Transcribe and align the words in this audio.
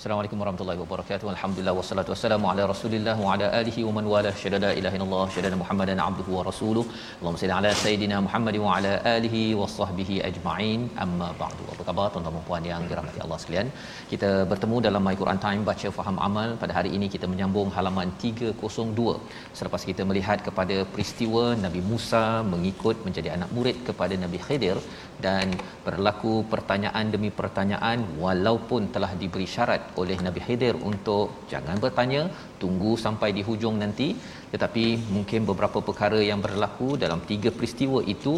Assalamualaikum 0.00 0.38
warahmatullahi 0.42 0.80
wabarakatuh. 0.82 1.26
Alhamdulillah 1.32 1.72
wassalatu 1.78 2.10
wassalamu 2.12 2.46
ala 2.50 2.62
Rasulillah 2.70 3.14
wa 3.24 3.32
ala 3.32 3.46
alihi 3.58 3.80
wa 3.86 3.90
man 3.96 4.04
wala. 4.12 4.30
Syada 4.42 4.58
la 4.62 4.70
ilaha 4.80 4.94
illallah, 4.98 5.24
syada 5.34 5.58
Muhammadan 5.62 5.98
abduhu 6.04 6.30
wa 6.36 6.42
rasuluh. 6.46 6.84
Allahumma 7.18 7.40
salli 7.42 7.54
ala 7.56 7.70
sayidina 7.80 8.16
Muhammad 8.26 8.56
wa 8.62 8.70
ala 8.76 8.92
alihi 9.14 9.42
wa 9.58 9.66
sahbihi 9.74 10.16
ajma'in. 10.28 10.80
Amma 11.04 11.28
ba'du. 11.42 11.66
Apa 11.72 11.82
khabar 11.88 12.06
tuan-tuan 12.14 12.36
dan 12.38 12.46
puan 12.46 12.68
yang 12.70 12.86
dirahmati 12.92 13.20
Allah 13.24 13.38
sekalian? 13.42 13.68
Kita 14.12 14.30
bertemu 14.52 14.78
dalam 14.86 15.04
My 15.08 15.14
Quran 15.22 15.40
Time 15.44 15.68
baca 15.70 15.90
faham 15.98 16.16
amal. 16.28 16.48
Pada 16.62 16.72
hari 16.78 16.92
ini 16.96 17.08
kita 17.16 17.28
menyambung 17.32 17.68
halaman 17.76 18.16
302. 18.24 19.18
Selepas 19.60 19.84
kita 19.90 20.08
melihat 20.12 20.40
kepada 20.48 20.78
peristiwa 20.94 21.44
Nabi 21.66 21.84
Musa 21.90 22.24
mengikut 22.54 23.04
menjadi 23.08 23.32
anak 23.36 23.52
murid 23.58 23.76
kepada 23.90 24.16
Nabi 24.24 24.40
Khidir 24.48 24.80
dan 25.28 25.46
berlaku 25.86 26.34
pertanyaan 26.56 27.06
demi 27.16 27.32
pertanyaan 27.42 28.00
walaupun 28.24 28.82
telah 28.96 29.12
diberi 29.22 29.50
syarat 29.58 29.89
oleh 30.02 30.18
Nabi 30.26 30.40
Khidir 30.46 30.74
untuk 30.90 31.46
jangan 31.52 31.78
bertanya 31.84 32.22
tunggu 32.62 32.92
sampai 33.04 33.30
di 33.36 33.42
hujung 33.48 33.78
nanti 33.82 34.08
tetapi 34.52 34.84
mungkin 35.16 35.48
beberapa 35.50 35.80
perkara 35.88 36.20
yang 36.30 36.42
berlaku 36.46 36.90
dalam 37.04 37.22
tiga 37.30 37.50
peristiwa 37.56 38.00
itu 38.14 38.34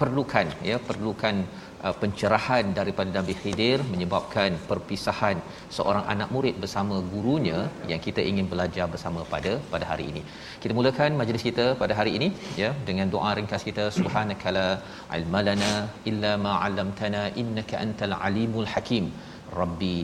perlukan 0.00 0.46
ya 0.68 0.76
perlukan 0.88 1.36
uh, 1.84 1.94
pencerahan 2.02 2.64
daripada 2.78 3.10
Nabi 3.18 3.34
Khidir 3.40 3.78
menyebabkan 3.92 4.50
perpisahan 4.70 5.38
seorang 5.76 6.04
anak 6.14 6.28
murid 6.34 6.56
bersama 6.64 6.96
gurunya 7.12 7.58
yang 7.90 8.00
kita 8.06 8.22
ingin 8.30 8.48
belajar 8.52 8.86
bersama 8.94 9.22
pada 9.32 9.52
pada 9.72 9.86
hari 9.92 10.06
ini. 10.12 10.22
Kita 10.62 10.74
mulakan 10.78 11.18
majlis 11.20 11.44
kita 11.48 11.66
pada 11.82 11.96
hari 12.00 12.12
ini 12.18 12.28
ya 12.62 12.70
dengan 12.90 13.08
doa 13.14 13.32
ringkas 13.38 13.64
kita 13.70 13.86
subhanakala 13.98 14.68
ilmalana 15.18 15.72
illa 16.12 16.32
ma 16.46 16.54
'allamtana 16.60 17.24
innaka 17.42 17.80
antal 17.86 18.16
alimul 18.28 18.70
hakim. 18.74 19.06
Rabbi 19.60 19.96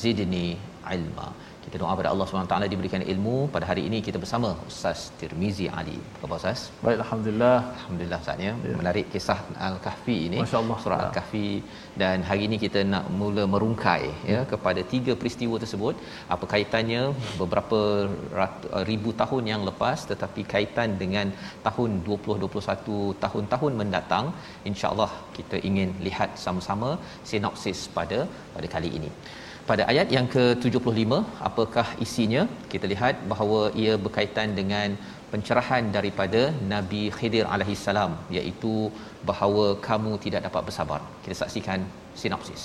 zidni 0.00 0.46
ilma. 0.94 1.28
Kita 1.66 1.78
doa 1.82 1.92
pada 1.98 2.10
Allah 2.12 2.26
SWT 2.26 2.56
diberikan 2.72 3.02
ilmu. 3.12 3.36
Pada 3.54 3.66
hari 3.70 3.82
ini 3.88 3.98
kita 4.08 4.18
bersama 4.24 4.48
Ustaz 4.70 4.98
Tirmizi 5.20 5.66
Ali. 5.78 5.96
Apa 6.02 6.20
khabar 6.20 6.36
Ustaz? 6.40 6.60
Baik, 6.84 6.98
Alhamdulillah. 7.04 7.56
Alhamdulillah 7.76 8.18
Ustaz 8.24 8.44
ya. 8.46 8.52
ya. 8.68 8.74
Menarik 8.80 9.06
kisah 9.14 9.38
Al-Kahfi 9.68 10.16
ini. 10.28 10.38
Masya 10.42 10.58
Allah. 10.62 10.76
Surah 10.84 10.98
Al-Kahfi. 11.06 11.48
Dan 12.02 12.22
hari 12.28 12.42
ini 12.48 12.56
kita 12.64 12.82
nak 12.92 13.06
mula 13.20 13.44
merungkai 13.54 14.02
ya 14.32 14.40
kepada 14.52 14.82
tiga 14.92 15.14
peristiwa 15.20 15.58
tersebut. 15.62 15.96
Apa 16.34 16.46
kaitannya 16.52 17.02
beberapa 17.40 17.80
ratu, 18.40 18.68
ribu 18.90 19.12
tahun 19.22 19.50
yang 19.52 19.64
lepas 19.70 20.06
tetapi 20.12 20.44
kaitan 20.54 20.94
dengan 21.02 21.32
tahun 21.66 21.90
2021 22.06 23.24
tahun-tahun 23.24 23.74
mendatang. 23.82 24.28
InsyaAllah 24.70 25.10
kita 25.38 25.58
ingin 25.70 25.90
lihat 26.08 26.30
sama-sama 26.44 26.90
sinopsis 27.32 27.82
pada 27.98 28.20
pada 28.54 28.68
kali 28.76 28.92
ini 29.00 29.12
pada 29.70 29.82
ayat 29.92 30.08
yang 30.16 30.26
ke-75 30.34 31.12
apakah 31.48 31.86
isinya? 32.04 32.42
Kita 32.72 32.86
lihat 32.92 33.14
bahawa 33.32 33.60
ia 33.82 33.94
berkaitan 34.04 34.48
dengan 34.60 34.88
pencerahan 35.32 35.84
daripada 35.96 36.42
Nabi 36.72 37.02
Khidir 37.16 37.44
alaihi 37.54 37.76
salam 37.86 38.12
iaitu 38.36 38.74
bahawa 39.30 39.66
kamu 39.88 40.12
tidak 40.24 40.42
dapat 40.48 40.62
bersabar. 40.70 41.00
Kita 41.22 41.36
saksikan 41.42 41.82
sinopsis. 42.22 42.64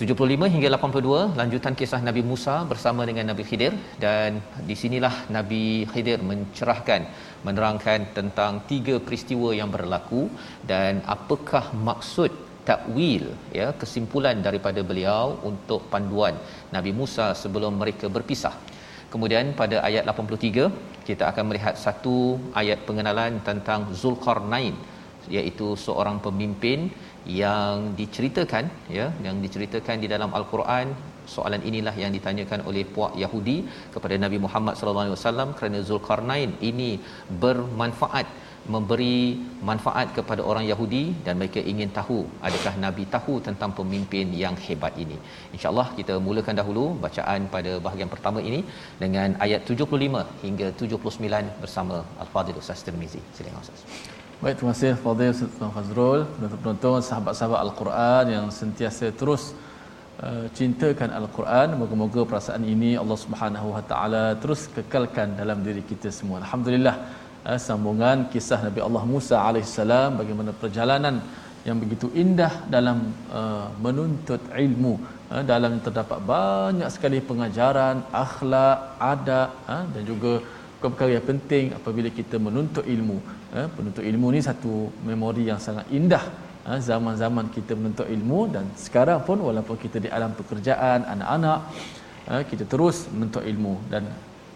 75 0.00 0.52
hingga 0.54 0.68
82 0.74 1.34
lanjutan 1.38 1.74
kisah 1.78 1.98
Nabi 2.08 2.22
Musa 2.30 2.56
bersama 2.72 3.02
dengan 3.08 3.26
Nabi 3.30 3.44
Khidir. 3.48 3.72
Dan 4.04 4.38
di 4.68 4.74
sinilah 4.82 5.14
Nabi 5.36 5.62
Khidir 5.92 6.20
mencerahkan 6.30 7.02
menerangkan 7.46 8.00
tentang 8.18 8.62
tiga 8.70 8.94
peristiwa 9.06 9.50
yang 9.60 9.70
berlaku 9.74 10.22
dan 10.70 11.02
apakah 11.14 11.64
maksud 11.88 12.30
takwil 12.68 13.24
ya 13.58 13.68
kesimpulan 13.80 14.36
daripada 14.46 14.80
beliau 14.90 15.24
untuk 15.50 15.80
panduan 15.92 16.34
Nabi 16.76 16.92
Musa 17.00 17.26
sebelum 17.42 17.74
mereka 17.82 18.06
berpisah. 18.16 18.54
Kemudian 19.12 19.46
pada 19.60 19.76
ayat 19.88 20.04
83 20.12 20.68
kita 21.08 21.24
akan 21.32 21.44
melihat 21.50 21.74
satu 21.84 22.16
ayat 22.60 22.80
pengenalan 22.88 23.34
tentang 23.48 23.80
Zulkarnain 24.00 24.76
iaitu 25.36 25.68
seorang 25.84 26.16
pemimpin 26.26 26.80
yang 27.42 27.92
diceritakan 28.00 28.64
ya 28.98 29.06
yang 29.26 29.36
diceritakan 29.44 29.96
di 30.02 30.08
dalam 30.14 30.30
al-Quran 30.38 30.88
soalan 31.34 31.62
inilah 31.70 31.94
yang 32.02 32.12
ditanyakan 32.16 32.60
oleh 32.68 32.84
puak 32.94 33.12
Yahudi 33.22 33.56
kepada 33.94 34.16
Nabi 34.24 34.38
Muhammad 34.44 34.74
sallallahu 34.76 35.06
alaihi 35.06 35.18
wasallam 35.18 35.48
kerana 35.58 35.78
Zulkarnain 35.88 36.52
ini 36.70 36.90
bermanfaat 37.42 38.26
memberi 38.74 39.18
manfaat 39.68 40.08
kepada 40.16 40.42
orang 40.50 40.64
Yahudi 40.70 41.02
dan 41.26 41.34
mereka 41.40 41.60
ingin 41.72 41.90
tahu 41.98 42.18
adakah 42.48 42.74
nabi 42.84 43.04
tahu 43.14 43.34
tentang 43.48 43.72
pemimpin 43.78 44.26
yang 44.42 44.56
hebat 44.66 44.94
ini. 45.04 45.18
Insya-Allah 45.56 45.86
kita 45.98 46.16
mulakan 46.26 46.56
dahulu 46.60 46.84
bacaan 47.06 47.48
pada 47.54 47.72
bahagian 47.86 48.12
pertama 48.14 48.42
ini 48.50 48.60
dengan 49.02 49.36
ayat 49.46 49.62
75 49.72 50.44
hingga 50.46 50.68
79 50.84 51.64
bersama 51.64 51.98
Al-Fadhil 52.24 52.60
Ustaz 52.62 52.86
Tirmizi. 52.88 53.22
Silakan 53.36 53.62
Ustaz. 53.66 53.82
Baik, 54.42 54.54
terima 54.58 54.72
kasih 54.74 54.90
Fadil 55.04 55.30
Ustaz 55.34 55.70
Fazrul, 55.76 56.20
penonton 56.62 56.98
sahabat-sahabat 57.06 57.60
Al-Quran 57.66 58.24
yang 58.34 58.46
sentiasa 58.58 59.06
terus 59.20 59.42
uh, 60.26 60.46
cintakan 60.58 61.10
Al-Quran. 61.20 61.74
Moga-moga 61.80 62.22
perasaan 62.30 62.62
ini 62.74 62.90
Allah 63.02 63.18
Subhanahu 63.24 63.68
Wa 63.74 63.82
Taala 63.90 64.24
terus 64.42 64.60
kekalkan 64.76 65.34
dalam 65.40 65.58
diri 65.66 65.82
kita 65.90 66.10
semua. 66.18 66.38
Alhamdulillah 66.44 66.94
uh, 67.46 67.58
sambungan 67.66 68.26
kisah 68.32 68.60
Nabi 68.66 68.80
Allah 68.86 69.04
Musa 69.12 69.36
alaihissalam 69.48 70.18
bagaimana 70.20 70.50
perjalanan 70.62 71.16
yang 71.66 71.78
begitu 71.82 72.06
indah 72.22 72.52
dalam 72.74 72.98
uh, 73.38 73.68
menuntut 73.84 74.40
ilmu. 74.64 74.94
Uh, 75.28 75.44
dalam 75.44 75.72
terdapat 75.84 76.18
banyak 76.24 76.88
sekali 76.94 77.18
pengajaran 77.30 78.00
akhlak 78.24 78.96
adab 79.12 79.50
dan 79.92 80.02
juga 80.10 80.32
perkara 80.80 81.10
yang 81.18 81.26
penting 81.30 81.64
apabila 81.78 82.08
kita 82.18 82.36
menuntut 82.46 82.86
ilmu. 82.86 83.18
Penuntut 83.76 84.04
ilmu 84.10 84.26
ni 84.34 84.40
satu 84.44 84.92
memori 85.08 85.44
yang 85.50 85.60
sangat 85.66 85.84
indah. 85.98 86.24
Zaman-zaman 86.88 87.48
kita 87.56 87.72
menuntut 87.78 88.08
ilmu 88.16 88.40
dan 88.54 88.64
sekarang 88.76 89.20
pun 89.26 89.40
walaupun 89.40 89.76
kita 89.84 89.98
di 90.04 90.08
alam 90.16 90.32
pekerjaan 90.40 91.00
anak-anak 91.14 91.60
kita 92.50 92.64
terus 92.72 93.08
menuntut 93.12 93.42
ilmu. 93.52 93.74
Dan 93.92 94.06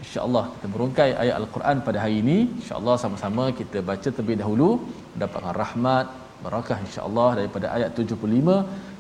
InsyaAllah 0.04 0.44
kita 0.54 0.68
merungkai 0.74 1.10
ayat 1.24 1.36
Al-Quran 1.42 1.78
pada 1.88 1.98
hari 2.04 2.16
ini. 2.24 2.38
InsyaAllah 2.62 2.96
sama-sama 3.04 3.44
kita 3.60 3.78
baca 3.90 4.10
terlebih 4.16 4.38
dahulu. 4.42 4.70
Mendapatkan 5.14 5.56
rahmat, 5.64 6.06
barakah 6.46 6.78
insyaAllah 6.86 7.30
daripada 7.40 7.68
ayat 7.78 7.90
75 7.98 8.58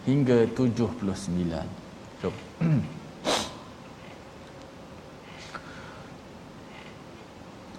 hingga 0.09 0.37
79. 0.59 1.65
Jom. 2.21 2.35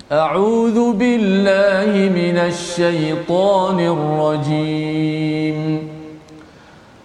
أعوذ 0.08 0.78
بالله 1.00 1.92
من 2.20 2.36
الشيطان 2.50 3.78
الرجيم 3.96 5.58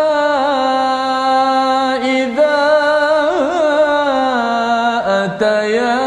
إذا 2.04 2.58
أتيا 5.06 5.98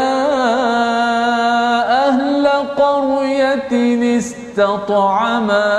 أهل 2.08 2.48
قرية 2.78 3.72
استطعما 4.18 5.71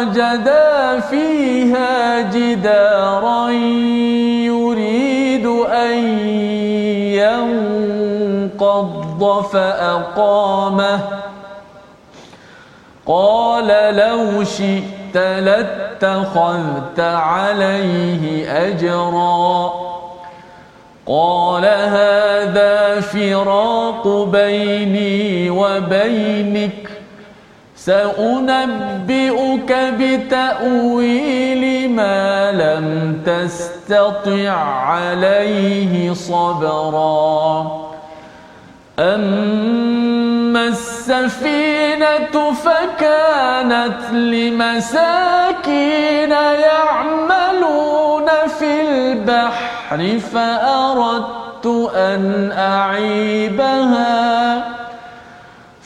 فوجدا 0.00 1.00
فيها 1.00 2.20
جدارا 2.20 3.50
يريد 4.48 5.46
أن 5.46 5.98
ينقض 8.54 9.44
فأقامه. 9.52 11.00
قال 13.06 13.96
لو 13.96 14.44
شئت 14.44 15.16
لاتخذت 15.16 17.00
عليه 17.00 18.52
أجرا. 18.68 19.72
قال 21.06 21.64
هذا 21.64 23.00
فراق 23.00 24.08
بيني 24.32 25.50
وبينك. 25.50 26.99
سأنبئك 27.84 29.72
بتأويل 29.98 31.62
ما 31.90 32.52
لم 32.52 32.86
تستطع 33.26 34.52
عليه 34.84 36.12
صبرا. 36.12 37.80
أما 38.98 40.64
السفينة 40.66 42.52
فكانت 42.52 44.10
لمساكين 44.12 45.50
يعملون 46.66 48.28
في 48.58 48.80
البحر 48.90 50.18
فأردت 50.32 51.66
أن 51.94 52.52
أعيبها 52.58 54.20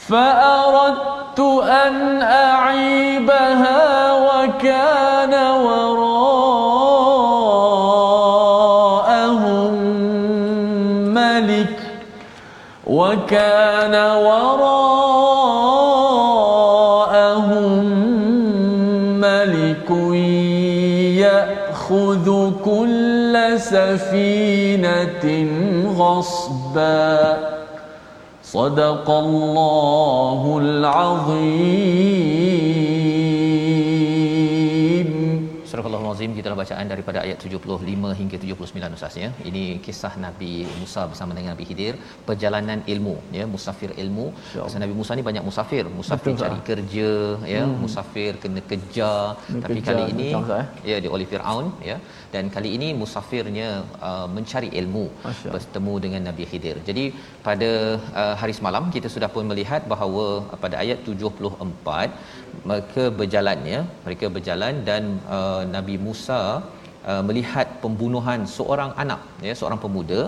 فأردت 0.09 1.14
أن 1.41 2.23
أعيبها 2.23 4.13
وكان 4.13 5.35
وراءهم 5.65 6.15
ملك 11.15 11.79
وكان 12.87 13.95
وراءهم 14.25 14.75
ملك 19.21 19.91
يأخذ 21.21 22.53
كل 22.65 23.35
سفينة 23.57 25.27
غصبا 25.99 27.54
صدق 28.54 29.08
الله 29.26 30.42
العظيم 30.64 32.10
Surah 35.70 35.86
Al-Azim 35.86 36.32
kita 36.38 36.48
dah 36.52 36.58
bacaan 36.62 36.86
daripada 36.92 37.20
ayat 37.26 37.38
75 37.46 38.20
hingga 38.20 38.38
79 38.44 38.98
Ustaz 38.98 39.16
ya. 39.24 39.30
Ini 39.50 39.64
kisah 39.86 40.14
Nabi 40.26 40.52
Musa 40.80 41.02
bersama 41.12 41.32
dengan 41.38 41.52
Nabi 41.54 41.66
Khidir, 41.70 41.94
perjalanan 42.28 42.80
ilmu 42.94 43.16
ya, 43.38 43.46
musafir 43.54 43.92
ilmu. 44.04 44.26
Pasal 44.66 44.80
Nabi 44.84 44.96
Musa 45.00 45.12
ni 45.20 45.24
banyak 45.30 45.44
musafir, 45.50 45.86
musafir 46.00 46.34
Betul, 46.34 46.42
cari 46.44 46.60
sah. 46.60 46.66
kerja 46.70 47.10
ya, 47.56 47.64
hmm. 47.66 47.78
musafir 47.84 48.32
kena 48.44 48.62
kejar. 48.72 49.24
Kena 49.46 49.62
Tapi 49.66 49.80
kejar, 49.80 49.96
kali 49.96 50.04
ini 50.14 50.28
betul, 50.34 50.52
eh? 50.62 50.68
ya 50.92 50.98
di 51.04 51.10
oleh 51.16 51.28
Firaun 51.32 51.68
ya. 51.92 51.98
Dan 52.35 52.45
kali 52.55 52.71
ini 52.77 52.89
musafirnya 53.01 53.69
uh, 54.09 54.27
mencari 54.37 54.69
ilmu 54.81 55.05
Masya. 55.27 55.51
bertemu 55.55 55.95
dengan 56.05 56.23
Nabi 56.29 56.45
Khidir. 56.51 56.77
Jadi 56.89 57.05
pada 57.47 57.71
uh, 58.21 58.35
hari 58.41 58.55
semalam 58.59 58.87
kita 58.97 59.11
sudah 59.15 59.29
pun 59.35 59.47
melihat 59.53 59.83
bahawa 59.93 60.25
uh, 60.53 60.59
pada 60.65 60.79
ayat 60.85 60.99
74 61.11 62.65
mereka 62.69 63.05
berjalan 63.21 63.59
ya 63.75 63.81
mereka 64.07 64.27
berjalan 64.37 64.75
dan 64.89 65.03
uh, 65.37 65.63
Nabi 65.77 65.97
Musa 66.07 66.41
uh, 67.11 67.23
melihat 67.29 67.69
pembunuhan 67.85 68.43
seorang 68.57 68.93
anak 69.05 69.23
ya 69.49 69.55
seorang 69.61 69.81
pemuda 69.85 70.21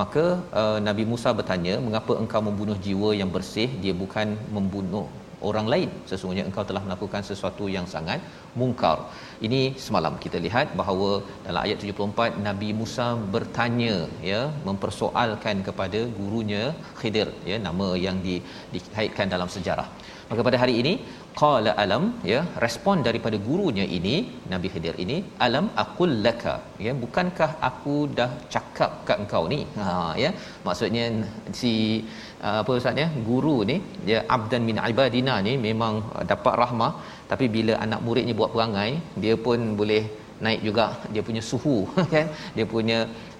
maka 0.00 0.24
uh, 0.60 0.78
Nabi 0.88 1.04
Musa 1.10 1.30
bertanya 1.38 1.74
mengapa 1.86 2.12
engkau 2.22 2.42
membunuh 2.48 2.76
jiwa 2.86 3.10
yang 3.20 3.30
bersih 3.36 3.68
dia 3.84 3.94
bukan 4.02 4.36
membunuh 4.56 5.06
orang 5.48 5.66
lain. 5.72 5.90
Sesungguhnya 6.08 6.44
engkau 6.48 6.64
telah 6.70 6.82
melakukan 6.86 7.22
sesuatu 7.30 7.64
yang 7.76 7.86
sangat 7.94 8.20
mungkar. 8.60 8.98
Ini 9.46 9.60
semalam 9.86 10.16
kita 10.24 10.38
lihat 10.46 10.72
bahawa 10.80 11.10
dalam 11.46 11.60
ayat 11.66 11.78
74 11.84 12.40
Nabi 12.48 12.68
Musa 12.80 13.06
bertanya 13.34 13.94
ya 14.30 14.48
mempersoalkan 14.68 15.60
kepada 15.68 16.00
gurunya 16.18 16.72
Khidir 17.00 17.28
ya 17.50 17.58
nama 17.68 17.88
yang 18.06 18.18
di, 18.26 18.40
dikaitkan 18.72 19.28
dalam 19.28 19.50
sejarah 19.56 19.88
maka 20.30 20.40
pada 20.46 20.58
hari 20.60 20.74
ini 20.82 20.92
qala 21.40 21.70
alam 21.82 22.04
ya 22.30 22.38
respon 22.64 22.96
daripada 23.06 23.36
gurunya 23.46 23.84
ini 23.96 24.14
Nabi 24.52 24.68
Khidir 24.72 24.94
ini 25.04 25.16
alam 25.46 25.66
aqul 25.82 26.12
laka? 26.26 26.54
Ya 26.86 26.92
bukankah 27.02 27.50
aku 27.68 27.96
dah 28.18 28.28
cakap 28.54 28.92
kat 29.08 29.16
engkau 29.22 29.42
ni? 29.52 29.60
Ha 29.78 29.94
ya. 30.22 30.30
Maksudnya 30.66 31.04
si 31.60 31.72
uh, 32.46 32.58
apa 32.62 32.78
ustaz 32.80 33.02
ya 33.02 33.08
guru 33.30 33.56
ni 33.70 33.76
dia 34.08 34.20
abdan 34.36 34.64
min 34.68 34.80
ibadina 34.92 35.36
ni 35.48 35.54
memang 35.68 35.96
dapat 36.32 36.54
rahmah. 36.62 36.92
Tapi 37.32 37.48
bila 37.56 37.74
anak 37.86 38.02
muridnya 38.06 38.36
buat 38.40 38.52
perangai 38.54 38.90
dia 39.24 39.36
pun 39.48 39.60
boleh 39.80 40.04
naik 40.46 40.62
juga. 40.68 40.86
Dia 41.12 41.22
punya 41.28 41.42
suhu 41.50 41.76
kan? 42.14 42.26
Dia 42.56 42.66
punya 42.74 42.98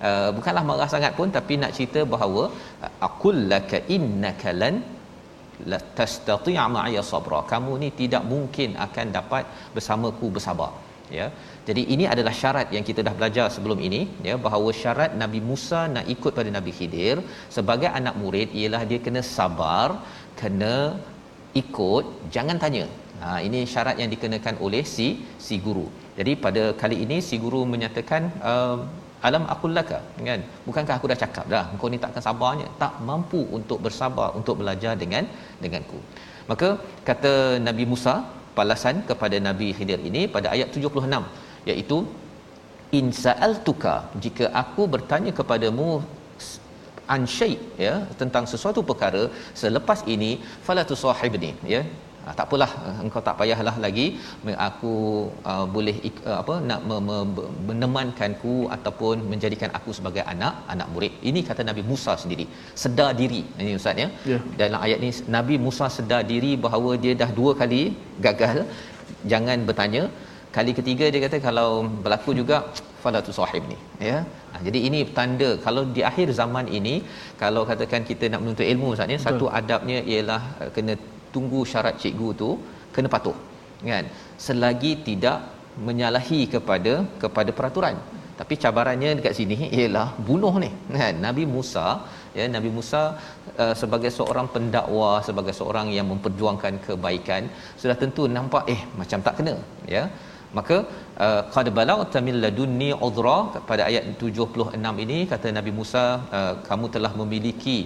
uh, 0.09 0.31
bukanlah 0.37 0.65
marah 0.71 0.91
sangat 0.97 1.15
pun 1.19 1.31
tapi 1.39 1.57
nak 1.63 1.75
cerita 1.79 2.03
bahawa 2.15 2.45
aqul 3.09 3.39
laka 3.55 3.81
innaka 3.97 4.53
lan 4.63 4.77
la 5.71 5.79
tastati'a 5.99 6.65
ma'iya 6.75 7.03
sabra. 7.13 7.41
Kamu 7.53 7.73
ni 7.83 7.89
tidak 8.01 8.25
mungkin 8.33 8.77
akan 8.87 9.07
dapat 9.19 9.45
bersamaku 9.77 10.29
bersabar 10.37 10.71
ya. 11.19 11.27
Jadi 11.69 11.83
ini 11.95 12.05
adalah 12.13 12.35
syarat 12.41 12.69
yang 12.77 12.85
kita 12.89 13.01
dah 13.07 13.15
belajar 13.19 13.47
sebelum 13.57 13.79
ini 13.89 14.01
ya 14.29 14.35
bahawa 14.47 14.71
syarat 14.83 15.11
Nabi 15.23 15.41
Musa 15.49 15.81
nak 15.95 16.07
ikut 16.15 16.33
pada 16.39 16.51
Nabi 16.57 16.73
Khidir 16.79 17.19
sebagai 17.57 17.91
anak 18.01 18.15
murid 18.23 18.51
ialah 18.61 18.83
dia 18.91 19.01
kena 19.07 19.23
sabar 19.37 19.89
kena 20.41 20.75
ikut 21.63 22.05
jangan 22.37 22.59
tanya. 22.65 22.87
Ha 23.21 23.29
ini 23.47 23.61
syarat 23.75 23.97
yang 24.03 24.11
dikenakan 24.15 24.57
oleh 24.67 24.83
si 24.95 25.09
si 25.47 25.57
guru. 25.67 25.87
Jadi 26.19 26.33
pada 26.45 26.63
kali 26.83 26.97
ini 27.05 27.19
si 27.29 27.37
guru 27.45 27.61
menyatakan 27.73 28.23
uh, 28.51 28.77
alam 29.29 29.45
aqul 29.53 29.73
laka 29.79 29.99
kan? 30.29 30.41
Bukankah 30.69 30.95
aku 30.99 31.09
dah 31.13 31.19
cakap 31.25 31.45
dah 31.53 31.65
engkau 31.73 31.89
ni 31.93 31.99
takkan 32.05 32.23
sabarnya? 32.27 32.67
Tak 32.83 32.95
mampu 33.09 33.41
untuk 33.59 33.79
bersabar 33.87 34.29
untuk 34.39 34.57
belajar 34.61 34.93
dengan 35.03 35.25
denganku. 35.63 35.99
Maka 36.51 36.69
kata 37.09 37.33
Nabi 37.69 37.87
Musa 37.93 38.15
balasan 38.59 39.03
kepada 39.09 39.37
Nabi 39.49 39.69
Khidir 39.77 40.01
ini 40.11 40.23
pada 40.37 40.49
ayat 40.55 40.69
76 40.73 41.71
iaitu 41.71 41.99
in 42.99 43.07
sa'altuka 43.23 43.95
jika 44.25 44.45
aku 44.63 44.83
bertanya 44.95 45.33
kepadamu 45.39 45.89
an 47.15 47.23
ya 47.87 47.95
tentang 48.21 48.45
sesuatu 48.53 48.81
perkara 48.91 49.23
selepas 49.63 50.03
ini 50.15 50.31
fala 50.67 50.83
tusahibni 50.91 51.51
ya 51.75 51.83
Ha, 52.27 52.33
tak 52.39 52.47
apalah 52.49 52.69
eh, 52.87 52.95
engkau 53.05 53.21
tak 53.27 53.35
payahlah 53.41 53.75
lagi 53.85 54.07
aku 54.67 54.95
uh, 55.51 55.67
boleh 55.75 55.95
uh, 56.31 56.39
apa 56.43 56.55
nak 56.69 56.81
me, 56.89 56.97
me, 57.09 57.17
menemankanku 57.69 58.55
ataupun 58.77 59.23
menjadikan 59.33 59.71
aku 59.79 59.91
sebagai 59.99 60.25
anak 60.33 60.55
anak 60.75 60.89
murid. 60.95 61.13
Ini 61.31 61.43
kata 61.49 61.63
Nabi 61.71 61.85
Musa 61.91 62.15
sendiri. 62.23 62.47
Sedar 62.83 63.11
diri. 63.21 63.43
Ini 63.61 63.79
ustaz 63.81 64.03
ya. 64.05 64.09
Yeah. 64.33 64.43
Dalam 64.63 64.79
ayat 64.87 64.99
ni 65.05 65.11
Nabi 65.37 65.57
Musa 65.67 65.89
sedar 65.99 66.23
diri 66.33 66.53
bahawa 66.67 66.93
dia 67.05 67.15
dah 67.23 67.31
dua 67.39 67.53
kali 67.63 67.83
gagal. 68.27 68.59
Jangan 69.33 69.59
bertanya. 69.71 70.05
Kali 70.57 70.73
ketiga 70.79 71.07
dia 71.13 71.21
kata 71.27 71.39
kalau 71.49 71.71
berlaku 72.05 72.31
juga 72.41 72.59
fala 73.07 73.21
tusahibni 73.27 73.77
ya 74.09 74.17
ha, 74.51 74.57
jadi 74.67 74.79
ini 74.89 75.01
tanda 75.19 75.51
kalau 75.67 75.83
di 75.97 76.03
akhir 76.11 76.29
zaman 76.41 76.67
ini 76.79 76.95
kalau 77.43 77.63
katakan 77.71 78.03
kita 78.11 78.25
nak 78.33 78.41
menuntut 78.43 78.67
ilmu 78.73 78.87
misalnya 78.95 79.19
Betul. 79.19 79.29
satu 79.29 79.47
adabnya 79.59 79.99
ialah 80.13 80.43
uh, 80.63 80.71
kena 80.77 80.95
tunggu 81.37 81.63
syarat 81.73 81.97
cikgu 82.03 82.29
tu 82.43 82.51
kena 82.97 83.11
patuh 83.15 83.37
kan? 83.93 84.05
Selagi 84.47 84.93
tidak 85.09 85.39
menyalahi 85.89 86.43
kepada 86.55 86.93
kepada 87.23 87.51
peraturan. 87.59 87.97
Tapi 88.41 88.55
cabarannya 88.63 89.11
dekat 89.19 89.35
sini 89.39 89.57
ialah 89.79 90.09
bunuh 90.29 90.55
ni 90.65 90.71
kan? 91.01 91.15
Nabi 91.27 91.45
Musa 91.55 91.87
ya 92.39 92.47
Nabi 92.57 92.71
Musa 92.77 93.03
uh, 93.63 93.75
sebagai 93.81 94.11
seorang 94.19 94.47
pendakwa 94.55 95.11
sebagai 95.29 95.55
seorang 95.61 95.89
yang 95.97 96.07
memperjuangkan 96.13 96.75
kebaikan 96.87 97.45
sudah 97.83 97.97
tentu 98.03 98.25
nampak 98.39 98.65
eh 98.75 98.81
macam 99.01 99.21
tak 99.29 99.37
kena 99.41 99.55
ya. 99.97 100.05
Maka 100.57 100.77
uh, 101.25 101.41
qad 101.55 101.67
balagta 101.79 102.19
min 102.27 102.37
ladunni 102.45 102.91
udra 103.07 103.39
pada 103.71 103.83
ayat 103.89 104.05
76 104.21 105.05
ini 105.05 105.19
kata 105.33 105.49
Nabi 105.59 105.73
Musa 105.79 106.05
uh, 106.39 106.53
kamu 106.69 106.87
telah 106.97 107.13
memiliki 107.21 107.79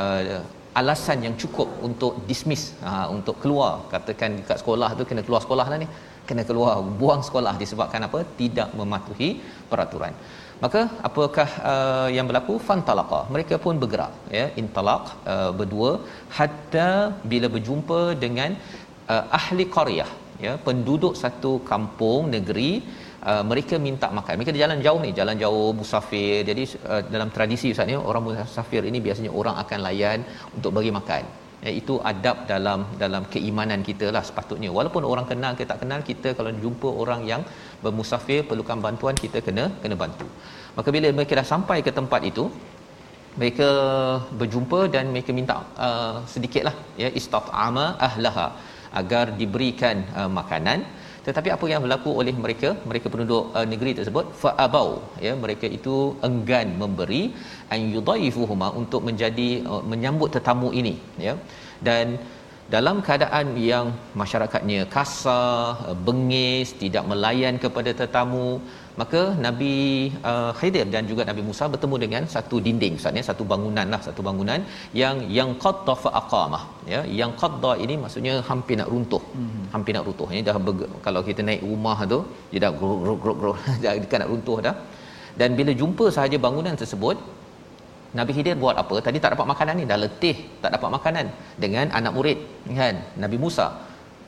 uh, 0.00 0.40
alasan 0.80 1.18
yang 1.26 1.34
cukup 1.42 1.68
untuk 1.88 2.12
dismiss 2.30 2.62
uh, 2.90 3.06
untuk 3.16 3.36
keluar. 3.42 3.72
Katakan 3.92 4.30
dekat 4.40 4.58
sekolah 4.62 4.88
tu 4.98 5.04
kena 5.10 5.22
keluar 5.26 5.42
sekolah 5.46 5.66
lah 5.72 5.78
ni. 5.82 5.88
Kena 6.28 6.42
keluar 6.48 6.72
buang 7.00 7.22
sekolah 7.28 7.52
disebabkan 7.62 8.02
apa? 8.08 8.20
Tidak 8.40 8.68
mematuhi 8.80 9.28
peraturan. 9.70 10.14
Maka 10.64 10.80
apakah 11.08 11.48
uh, 11.70 12.08
yang 12.16 12.26
berlaku? 12.28 12.54
Fantalaqa. 12.68 13.20
Mereka 13.34 13.54
pun 13.64 13.76
bergerak 13.82 14.12
ya. 14.38 14.46
Intalaq 14.62 15.04
uh, 15.34 15.50
berdua. 15.58 15.90
Hatta 16.38 16.90
bila 17.32 17.48
berjumpa 17.56 18.00
dengan 18.24 18.52
uh, 19.14 19.24
ahli 19.40 19.66
qaryah 19.76 20.10
ya. 20.46 20.54
Penduduk 20.68 21.14
satu 21.22 21.52
kampung 21.72 22.32
negeri 22.36 22.70
uh, 23.30 23.44
mereka 23.50 23.76
minta 23.86 24.08
makan. 24.18 24.34
Mereka 24.38 24.52
jalan 24.64 24.78
jauh 24.86 25.00
ni 25.04 25.10
jalan 25.20 25.36
jauh 25.44 25.68
musafir. 25.80 26.36
Jadi 26.50 26.64
uh, 26.92 27.02
dalam 27.14 27.30
tradisi 27.36 27.72
ustaz 27.74 27.88
ni 27.90 27.96
orang 28.10 28.24
musafir 28.28 28.82
ini 28.90 29.00
biasanya 29.06 29.32
orang 29.40 29.56
akan 29.62 29.78
layan 29.86 30.20
untuk 30.56 30.72
bagi 30.78 30.92
makan. 30.98 31.24
Ya, 31.64 31.70
itu 31.80 31.94
adab 32.10 32.36
dalam 32.50 32.80
dalam 33.02 33.22
keimanan 33.32 33.80
kita 33.88 34.06
lah 34.14 34.22
sepatutnya. 34.28 34.70
Walaupun 34.78 35.02
orang 35.12 35.26
kenal 35.30 35.52
ke 35.58 35.64
tak 35.70 35.78
kenal 35.82 36.00
kita 36.10 36.30
kalau 36.38 36.50
jumpa 36.64 36.88
orang 37.02 37.20
yang 37.30 37.42
bermusafir 37.84 38.40
perlukan 38.50 38.80
bantuan 38.86 39.16
kita 39.24 39.40
kena 39.46 39.64
kena 39.82 39.96
bantu. 40.02 40.28
Maka 40.76 40.88
bila 40.96 41.08
mereka 41.18 41.32
dah 41.40 41.46
sampai 41.54 41.78
ke 41.86 41.90
tempat 41.98 42.20
itu 42.30 42.44
mereka 43.40 43.68
berjumpa 44.40 44.80
dan 44.94 45.04
mereka 45.14 45.30
minta 45.38 45.56
uh, 45.86 46.16
sedikitlah 46.32 46.76
ya 47.02 47.08
istat'ama 47.20 47.86
ahlaha 48.08 48.46
agar 49.00 49.24
diberikan 49.40 49.96
uh, 50.20 50.30
makanan 50.38 50.80
tetapi 51.26 51.48
apa 51.56 51.66
yang 51.72 51.80
berlaku 51.84 52.10
oleh 52.20 52.34
mereka 52.44 52.70
mereka 52.90 53.06
penduduk 53.12 53.44
uh, 53.58 53.66
negeri 53.72 53.92
tersebut 53.98 54.26
faabau 54.42 54.88
ya 55.26 55.32
mereka 55.44 55.66
itu 55.78 55.96
enggan 56.28 56.68
memberi 56.82 57.22
an 57.74 57.80
yudaifuhuma 57.96 58.68
untuk 58.80 59.02
menjadi 59.08 59.50
uh, 59.72 59.82
menyambut 59.92 60.30
tetamu 60.36 60.70
ini 60.80 60.94
ya. 61.26 61.34
Dan 61.86 62.06
dalam 62.74 62.96
keadaan 63.06 63.46
yang 63.70 63.86
masyarakatnya 64.20 64.82
kasar 64.94 65.80
uh, 65.88 65.96
bengis 66.06 66.68
tidak 66.82 67.04
melayan 67.12 67.56
kepada 67.64 67.92
tetamu 68.00 68.48
maka 69.00 69.20
Nabi 69.44 69.72
uh, 70.30 70.50
Khidir 70.58 70.86
dan 70.94 71.02
juga 71.10 71.22
Nabi 71.30 71.42
Musa 71.48 71.64
bertemu 71.72 71.96
dengan 72.04 72.22
satu 72.34 72.56
dinding 72.66 72.94
maksudnya 72.96 73.24
satu 73.28 73.44
bangunan 73.52 73.86
lah 73.92 74.00
satu 74.06 74.20
bangunan 74.28 74.60
yang 75.00 75.16
yang 75.38 75.50
qadda 75.64 75.94
fa 76.02 76.10
aqamah 76.20 76.62
ya. 76.92 77.00
Yang 77.20 77.32
qadda 77.42 77.72
ini 77.84 77.94
maksudnya 78.02 78.34
hampir 78.48 78.76
nak 78.80 78.88
runtuh. 78.92 79.22
Hmm. 79.36 79.62
hampir 79.74 79.92
nak 79.96 80.04
runtuh. 80.08 80.28
Ini 80.34 80.42
dah 80.48 80.56
ber, 80.66 80.74
kalau 81.06 81.22
kita 81.28 81.42
naik 81.48 81.62
rumah 81.70 81.98
tu 82.12 82.18
dia 82.50 82.60
dah 82.66 82.72
grok 82.80 82.98
grok 83.04 83.18
grok 83.24 83.36
grok. 83.40 83.56
Dah 83.84 83.94
dekat 84.04 84.18
nak 84.22 84.30
runtuh 84.32 84.58
dah. 84.66 84.74
Dan 85.40 85.50
bila 85.58 85.72
jumpa 85.80 86.06
sahaja 86.16 86.36
bangunan 86.46 86.74
tersebut 86.82 87.16
Nabi 88.18 88.32
Khidir 88.36 88.54
buat 88.62 88.76
apa? 88.82 88.96
Tadi 89.06 89.18
tak 89.22 89.30
dapat 89.34 89.46
makanan 89.52 89.74
ni 89.80 89.84
dah 89.90 89.98
letih 90.04 90.36
tak 90.62 90.70
dapat 90.76 90.90
makanan. 90.96 91.26
Dengan 91.64 91.86
anak 91.98 92.12
murid 92.16 92.38
kan? 92.80 92.96
Nabi 93.24 93.38
Musa 93.44 93.66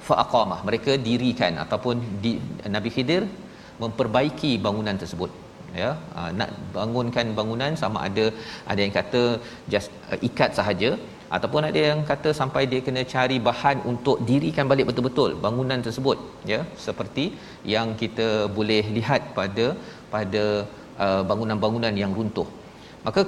fa 0.07 0.25
mereka 0.69 0.93
dirikan 1.07 1.53
ataupun 1.65 1.95
di, 2.23 2.33
Nabi 2.75 2.91
Khidir 2.95 3.23
memperbaiki 3.83 4.53
bangunan 4.67 4.99
tersebut. 5.03 5.33
Ya 5.81 5.91
uh, 6.19 6.31
nak 6.39 6.51
bangunkan 6.77 7.27
bangunan 7.39 7.73
sama 7.83 7.99
ada 8.09 8.25
ada 8.71 8.81
yang 8.85 8.95
kata 8.99 9.23
just 9.73 9.89
uh, 10.13 10.19
ikat 10.29 10.51
sahaja 10.59 10.91
ataupun 11.37 11.63
ada 11.69 11.81
yang 11.89 12.01
kata 12.11 12.31
sampai 12.41 12.63
dia 12.73 12.81
kena 12.87 13.03
cari 13.13 13.37
bahan 13.49 13.79
untuk 13.93 14.17
dirikan 14.29 14.67
balik 14.73 14.87
betul-betul 14.91 15.33
bangunan 15.47 15.81
tersebut. 15.87 16.19
Ya 16.53 16.61
seperti 16.87 17.25
yang 17.75 17.91
kita 18.03 18.29
boleh 18.59 18.83
lihat 18.99 19.23
pada 19.39 19.67
pada 20.15 20.45
uh, 21.05 21.23
bangunan-bangunan 21.31 21.95
yang 22.03 22.15
runtuh. 22.19 22.49
Maka 23.09 23.23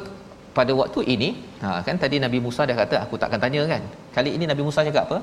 pada 0.58 0.72
waktu 0.80 1.00
ini 1.14 1.28
ha 1.62 1.68
kan 1.86 1.96
tadi 2.04 2.16
Nabi 2.24 2.38
Musa 2.46 2.62
dah 2.70 2.76
kata 2.82 2.96
aku 3.04 3.14
takkan 3.22 3.42
tanya 3.44 3.62
kan? 3.72 3.82
Kali 4.16 4.30
ini 4.36 4.44
Nabi 4.52 4.62
Musa 4.68 4.86
cakap 4.88 5.04
apa? 5.08 5.18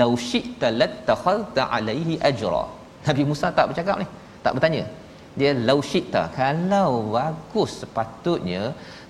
Lau 0.00 0.12
syi'ta 0.30 0.70
lattakhadta 0.80 1.64
alaihi 1.76 2.16
ajra. 2.30 2.64
Nabi 3.08 3.22
Musa 3.30 3.46
tak 3.58 3.66
bercakap 3.70 3.96
ni 4.02 4.08
tak 4.44 4.54
bertanya. 4.56 4.84
Dia 5.40 5.50
lau 5.68 5.78
syi'ta 5.90 6.22
kalau 6.40 6.90
bagus 7.16 7.72
sepatutnya 7.82 8.62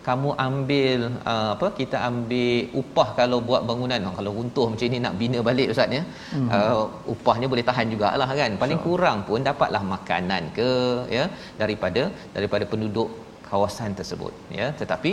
kamu 0.07 0.31
ambil 0.47 1.01
uh, 1.33 1.51
apa 1.55 1.67
kita 1.79 1.97
ambil 2.09 2.77
upah 2.81 3.09
kalau 3.19 3.39
buat 3.49 3.63
bangunan. 3.69 4.07
Oh, 4.09 4.15
kalau 4.19 4.33
runtuh 4.39 4.67
macam 4.73 4.87
ini 4.91 4.99
nak 5.05 5.15
bina 5.21 5.39
balik 5.49 5.69
ustaz 5.73 5.97
ya. 5.99 6.03
Hmm. 6.35 6.49
uh, 6.57 6.85
upahnya 7.15 7.47
boleh 7.53 7.65
tahan 7.69 7.93
jugalah 7.93 8.31
kan. 8.41 8.53
Paling 8.63 8.81
kurang 8.87 9.19
pun 9.29 9.45
dapatlah 9.51 9.83
makanan 9.95 10.43
ke 10.59 10.71
ya 11.17 11.25
daripada 11.63 12.05
daripada 12.37 12.67
penduduk 12.73 13.11
kawasan 13.51 13.93
tersebut 14.01 14.33
ya. 14.61 14.69
Tetapi 14.81 15.13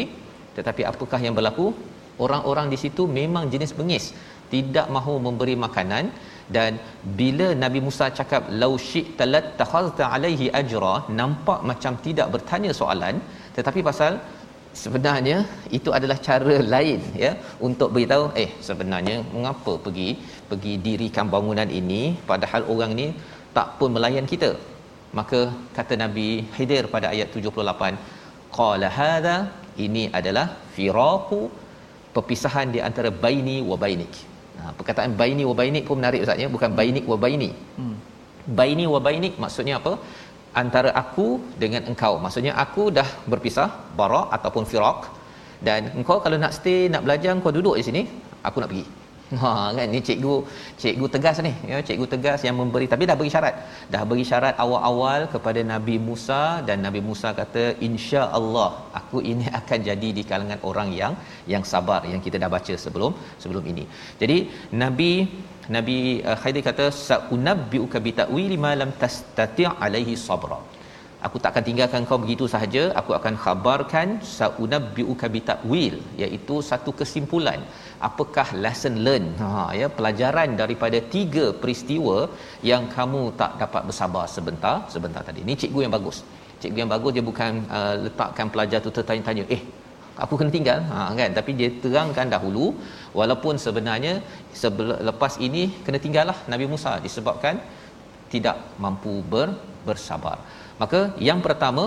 tetapi 0.58 0.82
apakah 0.92 1.22
yang 1.28 1.38
berlaku? 1.40 1.68
Orang-orang 2.26 2.68
di 2.74 2.78
situ 2.84 3.04
memang 3.20 3.46
jenis 3.54 3.72
bengis. 3.80 4.06
Tidak 4.54 4.88
mahu 4.96 5.14
memberi 5.26 5.56
makanan 5.66 6.06
dan 6.56 6.72
bila 7.20 7.48
Nabi 7.64 7.80
Musa 7.86 8.06
cakap 8.20 8.44
lau 8.62 8.74
syi'ta 8.90 9.26
lattakhadhta 9.34 10.04
alaihi 10.16 10.48
ajra 10.60 10.96
nampak 11.20 11.60
macam 11.70 11.94
tidak 12.06 12.28
bertanya 12.36 12.72
soalan 12.80 13.16
tetapi 13.58 13.82
pasal 13.90 14.14
sebenarnya 14.84 15.38
itu 15.78 15.90
adalah 15.98 16.18
cara 16.28 16.56
lain 16.74 17.02
ya 17.24 17.32
untuk 17.68 17.90
beritahu 17.96 18.26
eh 18.44 18.50
sebenarnya 18.68 19.18
mengapa 19.36 19.74
pergi 19.86 20.10
pergi 20.50 20.74
dirikan 20.86 21.28
bangunan 21.36 21.70
ini 21.80 22.02
padahal 22.32 22.64
orang 22.74 22.94
ni 23.02 23.08
tak 23.58 23.70
pun 23.78 23.90
melayan 23.96 24.28
kita? 24.34 24.52
Maka 25.18 25.40
kata 25.78 25.94
Nabi 26.04 26.28
Khidir 26.56 26.86
pada 26.94 27.08
ayat 27.14 27.30
78 27.36 27.94
qala 28.58 28.88
hadha 29.00 29.38
ini 29.86 30.04
adalah 30.20 30.48
firaqu 30.76 31.42
perpisahan 32.16 32.68
di 32.76 32.80
antara 32.88 33.10
baini 33.24 33.58
wa 33.70 33.78
bainik 33.84 34.14
Ha, 34.68 34.72
perkataan 34.80 35.12
baini 35.20 35.44
wa 35.50 35.56
bainik 35.60 35.84
pun 35.90 35.98
menarik 36.02 36.22
ustaz 36.24 36.44
ya, 36.44 36.48
bukan 36.56 36.72
bainik 36.80 37.06
wa 37.12 37.18
baini. 37.24 37.50
Hmm. 37.80 37.96
Baini 38.60 38.86
wa 38.94 39.00
bainik 39.08 39.34
maksudnya 39.44 39.76
apa? 39.80 39.94
Antara 40.62 40.92
aku 41.02 41.28
dengan 41.62 41.84
engkau. 41.92 42.14
Maksudnya 42.26 42.54
aku 42.64 42.84
dah 42.98 43.08
berpisah, 43.32 43.70
bara 44.00 44.22
ataupun 44.38 44.66
firaq 44.72 45.00
dan 45.68 45.90
engkau 46.00 46.18
kalau 46.26 46.38
nak 46.44 46.54
stay, 46.58 46.80
nak 46.94 47.04
belajar 47.06 47.34
kau 47.46 47.54
duduk 47.58 47.76
di 47.80 47.84
sini, 47.88 48.02
aku 48.48 48.58
nak 48.62 48.70
pergi. 48.72 48.86
Ha 49.42 49.54
kan 49.78 49.88
ni 49.94 50.00
cikgu 50.08 50.34
cikgu 50.82 51.06
tegas 51.14 51.38
ni 51.46 51.52
ya 51.72 51.78
cikgu 51.88 52.06
tegas 52.14 52.40
yang 52.48 52.56
memberi 52.60 52.86
tapi 52.94 53.04
dah 53.10 53.16
beri 53.20 53.32
syarat. 53.34 53.56
Dah 53.94 54.04
beri 54.10 54.24
syarat 54.30 54.56
awal-awal 54.64 55.28
kepada 55.34 55.62
Nabi 55.74 55.96
Musa 56.08 56.42
dan 56.68 56.80
Nabi 56.88 57.02
Musa 57.10 57.32
kata 57.42 57.64
insya-Allah 57.88 58.70
aku 59.00 59.20
ini 59.32 59.48
akan 59.60 59.80
jadi 59.90 60.10
di 60.20 60.24
kalangan 60.30 60.62
orang 60.70 60.92
yang 61.02 61.14
yang 61.54 61.66
sabar 61.74 62.02
yang 62.12 62.24
kita 62.28 62.40
dah 62.44 62.52
baca 62.56 62.74
sebelum 62.86 63.12
sebelum 63.44 63.66
ini. 63.74 63.86
Jadi 64.22 64.38
Nabi 64.84 65.12
Nabi 65.76 65.98
uh, 66.24 66.38
Khaidir 66.42 66.64
kata 66.70 66.88
sa'unabbi'uka 67.08 68.00
bi 68.06 68.12
ta'wili 68.22 68.56
ma 68.66 68.72
lam 68.82 68.92
tastati' 69.04 69.68
alaihi 69.88 70.16
sabra 70.28 70.60
aku 71.26 71.38
tak 71.44 71.50
akan 71.54 71.64
tinggalkan 71.68 72.02
kau 72.10 72.20
begitu 72.24 72.46
sahaja. 72.54 72.84
Aku 73.00 73.12
akan 73.20 73.36
khabarkan 73.44 74.08
saunabbiuka 74.38 75.28
bitawil 75.36 75.96
iaitu 76.24 76.56
satu 76.70 76.92
kesimpulan. 77.00 77.62
Apakah 78.08 78.48
lesson 78.64 78.96
learn 79.06 79.26
ha 79.42 79.50
ya 79.80 79.88
pelajaran 79.98 80.52
daripada 80.62 81.00
tiga 81.16 81.46
peristiwa 81.62 82.18
yang 82.72 82.86
kamu 82.98 83.24
tak 83.42 83.54
dapat 83.64 83.84
bersabar 83.90 84.26
sebentar. 84.36 84.76
Sebentar 84.96 85.24
tadi. 85.30 85.44
Ni 85.50 85.56
cikgu 85.64 85.82
yang 85.86 85.94
bagus. 85.98 86.20
Cikgu 86.62 86.80
yang 86.84 86.92
bagus 86.96 87.12
dia 87.18 87.26
bukan 87.32 87.52
uh, 87.78 87.96
letakkan 88.06 88.48
pelajar 88.54 88.80
tu 88.86 88.92
tertanya-tanya 88.98 89.46
eh 89.58 89.62
aku 90.24 90.34
kena 90.40 90.52
tinggal. 90.58 90.80
Ha 90.92 91.02
kan? 91.22 91.32
Tapi 91.40 91.52
dia 91.60 91.70
terangkan 91.84 92.28
dahulu 92.36 92.68
walaupun 93.20 93.56
sebenarnya 93.66 94.14
lepas 95.10 95.34
ini 95.48 95.64
kena 95.88 96.00
tinggallah 96.06 96.38
Nabi 96.54 96.66
Musa 96.74 96.94
disebabkan 97.08 97.58
tidak 98.34 98.58
mampu 98.84 99.14
ber, 99.32 99.48
bersabar. 99.90 100.38
Maka 100.82 101.00
yang 101.30 101.42
pertama 101.48 101.86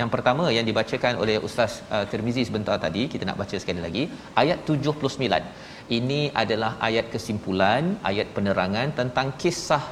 yang 0.00 0.10
pertama 0.14 0.44
yang 0.56 0.66
dibacakan 0.68 1.14
oleh 1.22 1.36
Ustaz 1.46 1.72
uh, 1.94 2.04
Tirmizi 2.10 2.42
sebentar 2.48 2.76
tadi 2.84 3.02
kita 3.12 3.24
nak 3.28 3.38
baca 3.42 3.56
sekali 3.62 3.80
lagi 3.86 4.02
ayat 4.42 4.58
79. 4.68 5.96
Ini 5.98 6.20
adalah 6.42 6.72
ayat 6.88 7.06
kesimpulan, 7.14 7.98
ayat 8.10 8.28
penerangan 8.36 8.88
tentang 9.00 9.34
kisah 9.42 9.82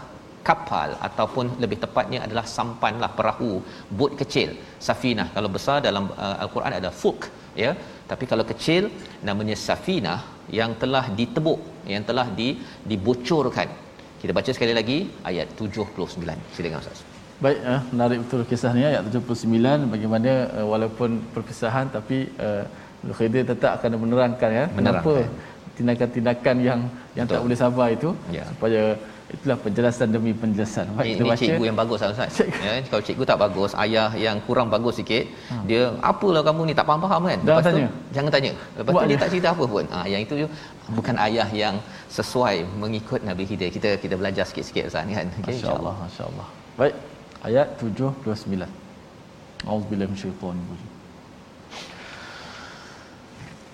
kapal 0.48 0.90
ataupun 1.08 1.46
lebih 1.62 1.78
tepatnya 1.84 2.20
adalah 2.26 2.44
sampanlah 2.56 3.10
perahu 3.18 3.50
bot 3.98 4.12
kecil 4.20 4.54
safinah. 4.88 5.28
Kalau 5.36 5.50
besar 5.56 5.76
dalam 5.88 6.06
uh, 6.24 6.36
al-Quran 6.44 6.78
ada 6.80 6.92
fulk 7.00 7.22
ya. 7.64 7.72
Tapi 8.10 8.24
kalau 8.30 8.46
kecil 8.52 8.82
namanya 9.28 9.58
safinah 9.66 10.20
yang 10.60 10.72
telah 10.82 11.04
ditebuk 11.18 11.60
yang 11.94 12.04
telah 12.10 12.26
di 12.40 12.48
dibocorkan. 12.90 13.68
Kita 14.22 14.32
baca 14.38 14.50
sekali 14.56 14.74
lagi 14.80 14.98
ayat 15.30 15.48
79 15.58 16.54
silakan 16.56 16.80
ustaz 16.82 17.07
Baik, 17.38 17.58
uh, 17.70 17.80
menarik 17.94 18.18
betul 18.22 18.40
kisah 18.50 18.70
ni 18.76 18.82
ayat 18.82 19.02
79 19.14 19.92
bagaimana 19.94 20.30
uh, 20.58 20.66
walaupun 20.72 21.10
perpisahan 21.34 21.86
tapi 21.96 22.26
uh, 22.46 22.66
Khidir 23.18 23.46
tetap 23.46 23.78
akan 23.78 23.94
menerangkan 24.02 24.50
ya 24.50 24.64
menerangkan. 24.74 25.04
kenapa 25.06 25.12
tindakan-tindakan 25.78 26.56
yang 26.68 26.80
yang 27.14 27.26
betul. 27.26 27.38
tak 27.38 27.42
boleh 27.46 27.58
sabar 27.62 27.88
itu 27.94 28.10
ya. 28.34 28.42
supaya 28.50 28.82
itulah 29.34 29.58
penjelasan 29.64 30.08
demi 30.14 30.32
penjelasan. 30.42 30.86
Baik, 30.98 31.20
ini, 31.20 31.28
ini 31.28 31.38
cikgu 31.40 31.64
yang 31.68 31.78
bagus 31.78 31.98
lah 32.02 32.10
Ustaz. 32.16 32.30
Cikgu. 32.38 32.58
Ya, 32.66 32.72
kalau 32.90 33.02
cikgu 33.06 33.24
tak 33.30 33.38
bagus, 33.44 33.70
ayah 33.84 34.08
yang 34.24 34.36
kurang 34.46 34.68
bagus 34.74 34.94
sikit, 35.00 35.24
ha. 35.52 35.56
dia 35.68 35.82
apalah 36.10 36.42
kamu 36.48 36.60
ni 36.68 36.74
tak 36.78 36.86
faham-faham 36.88 37.22
kan? 37.30 37.40
Lepas 37.48 37.64
tanya. 37.68 37.76
tu 37.76 38.16
jangan 38.16 38.30
tanya. 38.36 38.52
Lepas 38.78 38.92
Buat 38.94 39.02
tu 39.04 39.08
dia, 39.08 39.14
dia 39.14 39.22
tak 39.22 39.30
cerita 39.32 39.48
apa 39.54 39.64
pun. 39.74 39.84
Ah 39.92 40.00
ha, 40.00 40.06
yang 40.12 40.20
itu 40.24 40.34
bukan 40.96 41.14
ayah 41.26 41.48
yang 41.62 41.74
sesuai 42.18 42.56
mengikut 42.82 43.20
Nabi 43.28 43.44
Khidir. 43.48 43.70
Kita 43.76 43.90
kita 44.04 44.14
belajar 44.20 44.44
sikit-sikit 44.48 44.90
Ustaz 44.90 45.04
kan. 45.18 45.28
Okay, 45.44 45.54
masya-Allah, 45.54 45.94
masya-Allah. 46.08 46.46
Baik, 46.80 46.94
ayat 47.43 47.67
729. 47.79 48.67
Auzubillahi 49.67 50.09
minasyaitonir 50.11 50.65
rajim. 50.71 50.91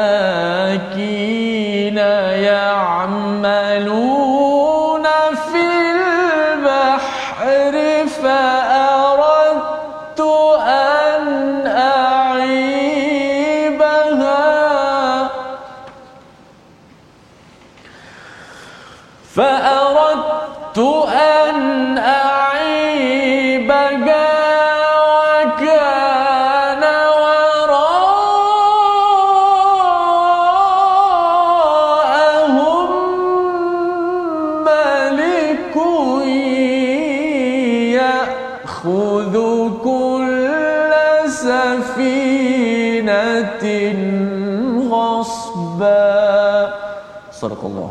Allah. 47.68 47.90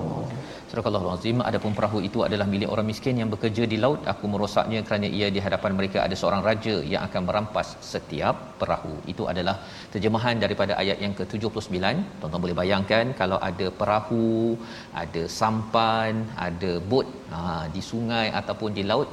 Surah 0.69 0.85
Allah 0.89 1.13
Azim 1.15 1.39
adapun 1.49 1.71
perahu 1.77 1.99
itu 2.07 2.19
adalah 2.27 2.45
milik 2.53 2.69
orang 2.73 2.87
miskin 2.91 3.15
yang 3.21 3.29
bekerja 3.33 3.63
di 3.73 3.77
laut. 3.83 3.99
Aku 4.11 4.25
merosaknya 4.31 4.79
kerana 4.87 5.07
ia 5.17 5.27
di 5.35 5.39
hadapan 5.45 5.71
mereka 5.79 5.97
ada 6.05 6.15
seorang 6.21 6.41
raja 6.47 6.75
yang 6.91 7.01
akan 7.07 7.21
merampas 7.27 7.67
setiap 7.91 8.35
perahu. 8.61 8.95
Itu 9.11 9.23
adalah 9.31 9.55
terjemahan 9.93 10.41
daripada 10.43 10.73
ayat 10.81 10.97
yang 11.05 11.13
ke-79 11.19 11.77
tuan-tuan 12.19 12.43
boleh 12.45 12.57
bayangkan 12.61 13.13
kalau 13.21 13.37
ada 13.49 13.67
perahu 13.79 14.57
ada 15.03 15.23
sampan 15.39 16.25
ada 16.47 16.71
bot 16.91 17.07
ha, 17.33 17.69
di 17.75 17.83
sungai 17.91 18.27
ataupun 18.39 18.71
di 18.79 18.83
laut 18.91 19.09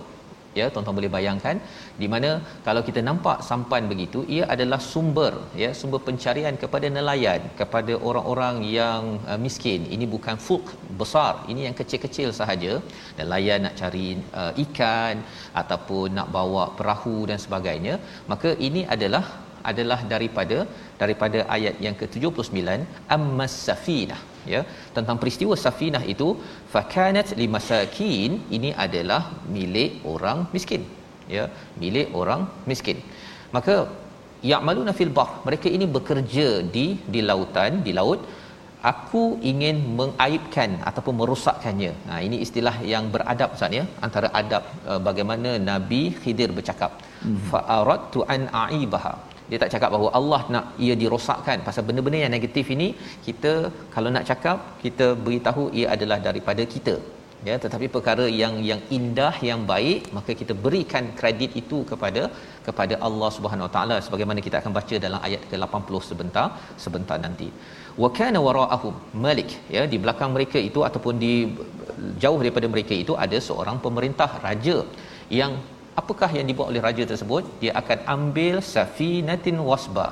ya 0.58 0.66
tuan-tuan 0.72 0.96
boleh 0.98 1.10
bayangkan 1.16 1.56
di 2.02 2.06
mana 2.12 2.30
kalau 2.66 2.82
kita 2.88 3.00
nampak 3.08 3.38
sampan 3.48 3.84
begitu 3.92 4.20
ia 4.36 4.44
adalah 4.54 4.80
sumber 4.92 5.32
ya 5.62 5.70
sumber 5.80 6.00
pencarian 6.08 6.56
kepada 6.62 6.86
nelayan 6.96 7.42
kepada 7.60 7.94
orang-orang 8.08 8.56
yang 8.78 9.02
uh, 9.30 9.38
miskin. 9.44 9.80
Ini 9.94 10.04
bukan 10.14 10.36
fulk 10.46 10.66
besar 11.00 11.32
ini 11.52 11.62
yang 11.66 11.76
kecil-kecil 11.80 12.28
sahaja. 12.40 12.72
Nelayan 13.20 13.60
nak 13.66 13.76
cari 13.80 14.08
uh, 14.40 14.52
ikan 14.64 15.16
ataupun 15.62 16.08
nak 16.18 16.28
bawa 16.36 16.64
perahu 16.78 17.16
dan 17.30 17.38
sebagainya 17.46 17.94
maka 18.32 18.52
ini 18.68 18.82
adalah 18.94 19.24
adalah 19.70 19.98
daripada 20.12 20.58
daripada 21.02 21.38
ayat 21.56 21.76
yang 21.86 21.96
ke-79 22.00 22.60
ammas 23.16 23.54
safinah 23.68 24.20
ya. 24.54 24.60
Tentang 24.96 25.16
peristiwa 25.22 25.56
safinah 25.64 26.04
itu 26.14 26.28
fakanat 26.74 27.30
limasakin 27.42 28.32
ini 28.58 28.70
adalah 28.86 29.22
milik 29.56 29.92
orang 30.12 30.38
miskin 30.54 30.84
ya. 31.36 31.46
Milik 31.82 32.08
orang 32.20 32.42
miskin. 32.70 33.00
Maka 33.56 33.76
ya'maluna 34.52 34.92
fil 35.00 35.12
bahr 35.18 35.32
mereka 35.48 35.68
ini 35.76 35.88
bekerja 35.96 36.48
di 36.76 36.86
di 37.14 37.22
lautan 37.30 37.82
di 37.88 37.94
laut. 38.00 38.22
Aku 38.90 39.24
ingin 39.50 39.76
mengaibkan 39.98 40.70
ataupun 40.88 41.14
merosakkannya. 41.18 41.90
Nah 42.08 42.18
ini 42.26 42.36
istilah 42.44 42.72
yang 42.92 43.04
beradab 43.14 43.50
Ustaz 43.56 43.76
ya. 43.78 43.84
Antara 44.06 44.28
adab 44.40 44.64
uh, 44.90 45.00
bagaimana 45.08 45.50
nabi 45.70 46.00
khidir 46.22 46.50
bercakap. 46.56 46.94
Hmm. 47.24 47.36
fa 47.50 47.60
an 48.34 48.42
aibaha 48.66 49.12
dia 49.50 49.58
tak 49.62 49.72
cakap 49.74 49.90
bahawa 49.94 50.10
Allah 50.18 50.42
nak 50.54 50.64
ia 50.84 50.94
dirosakkan 51.02 51.58
pasal 51.66 51.82
benda-benda 51.88 52.20
yang 52.24 52.34
negatif 52.36 52.66
ini. 52.76 52.88
Kita 53.26 53.52
kalau 53.94 54.10
nak 54.16 54.26
cakap 54.30 54.58
kita 54.84 55.08
beritahu 55.24 55.64
ia 55.80 55.88
adalah 55.96 56.18
daripada 56.28 56.64
kita. 56.74 56.94
Ya 57.48 57.54
tetapi 57.62 57.86
perkara 57.94 58.24
yang 58.40 58.54
yang 58.68 58.80
indah 58.96 59.34
yang 59.48 59.60
baik 59.70 60.02
maka 60.16 60.32
kita 60.40 60.54
berikan 60.64 61.04
kredit 61.20 61.52
itu 61.60 61.78
kepada 61.90 62.22
kepada 62.66 62.94
Allah 63.06 63.30
Subhanahu 63.36 63.66
Wa 63.66 63.72
Taala 63.76 63.96
sebagaimana 64.06 64.40
kita 64.46 64.56
akan 64.60 64.72
baca 64.78 64.96
dalam 65.06 65.20
ayat 65.28 65.42
ke-80 65.50 65.94
sebentar 66.10 66.46
sebentar 66.84 67.18
nanti. 67.26 67.48
Wa 68.02 68.10
kana 68.18 68.38
wara'ahum 68.46 68.94
malik 69.26 69.50
ya 69.76 69.82
di 69.94 69.98
belakang 70.04 70.30
mereka 70.36 70.58
itu 70.68 70.82
ataupun 70.88 71.16
di 71.24 71.32
jauh 72.24 72.38
daripada 72.44 72.68
mereka 72.74 72.94
itu 73.02 73.14
ada 73.24 73.40
seorang 73.48 73.78
pemerintah 73.86 74.30
raja 74.46 74.78
yang 75.40 75.54
apakah 76.00 76.30
yang 76.38 76.46
dibuat 76.50 76.68
oleh 76.72 76.82
raja 76.88 77.04
tersebut? 77.12 77.44
Dia 77.62 77.72
akan 77.80 77.98
ambil 78.16 78.56
safinatin 78.74 79.58
wasba 79.70 80.08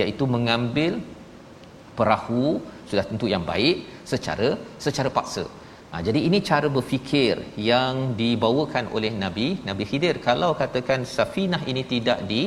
iaitu 0.00 0.24
mengambil 0.34 0.92
perahu 1.98 2.46
sudah 2.90 3.04
tentu 3.10 3.26
yang 3.34 3.44
baik 3.52 3.76
secara 4.12 4.48
secara 4.84 5.10
paksa. 5.18 5.44
Ha, 5.92 6.00
jadi 6.06 6.20
ini 6.28 6.38
cara 6.48 6.68
berfikir 6.76 7.36
yang 7.70 8.16
dibawakan 8.20 8.84
oleh 8.96 9.10
Nabi 9.22 9.48
Nabi 9.68 9.84
Khidir. 9.88 10.16
Kalau 10.28 10.50
katakan 10.60 11.00
safinah 11.16 11.62
ini 11.70 11.82
tidak 11.90 12.20
di 12.30 12.42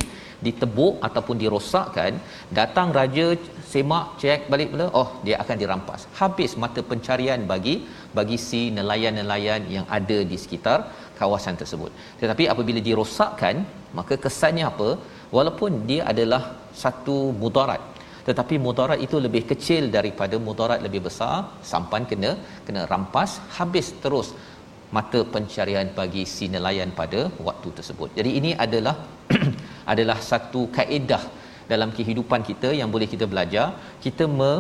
ditebuk 0.46 0.94
ataupun 1.08 1.36
dirosakkan 1.42 2.14
datang 2.60 2.90
raja 2.98 3.26
semak 3.72 4.08
cek 4.22 4.50
balik 4.52 4.70
pula 4.74 4.88
oh 5.02 5.10
dia 5.26 5.36
akan 5.44 5.58
dirampas. 5.62 6.02
Habis 6.20 6.54
mata 6.64 6.82
pencarian 6.92 7.44
bagi 7.52 7.76
bagi 8.18 8.38
si 8.48 8.62
nelayan-nelayan 8.78 9.62
yang 9.76 9.86
ada 9.98 10.18
di 10.32 10.40
sekitar 10.44 10.80
kawasan 11.20 11.58
tersebut 11.62 11.92
tetapi 12.22 12.46
apabila 12.54 12.82
dirosakkan 12.88 13.58
maka 14.00 14.16
kesannya 14.26 14.66
apa 14.72 14.90
walaupun 15.38 15.72
dia 15.90 16.02
adalah 16.14 16.42
satu 16.84 17.18
mudarat 17.44 17.82
tetapi 18.28 18.56
mudarat 18.66 19.00
itu 19.06 19.18
lebih 19.26 19.44
kecil 19.52 19.84
daripada 19.98 20.36
mudarat 20.48 20.80
lebih 20.86 21.02
besar 21.08 21.34
sampan 21.72 22.06
kena 22.12 22.32
kena 22.68 22.84
rampas 22.94 23.34
habis 23.58 23.90
terus 24.04 24.30
mata 24.96 25.20
pencarian 25.34 25.88
bagi 26.00 26.24
si 26.34 26.46
nelayan 26.54 26.92
pada 27.00 27.22
waktu 27.48 27.70
tersebut. 27.78 28.10
Jadi 28.18 28.32
ini 28.40 28.52
adalah 28.66 28.96
adalah 29.94 30.18
satu 30.32 30.62
kaedah 30.78 31.24
dalam 31.72 31.90
kehidupan 31.98 32.42
kita 32.50 32.70
yang 32.80 32.90
boleh 32.96 33.08
kita 33.14 33.26
belajar 33.32 33.68
kita 34.06 34.26
me, 34.40 34.52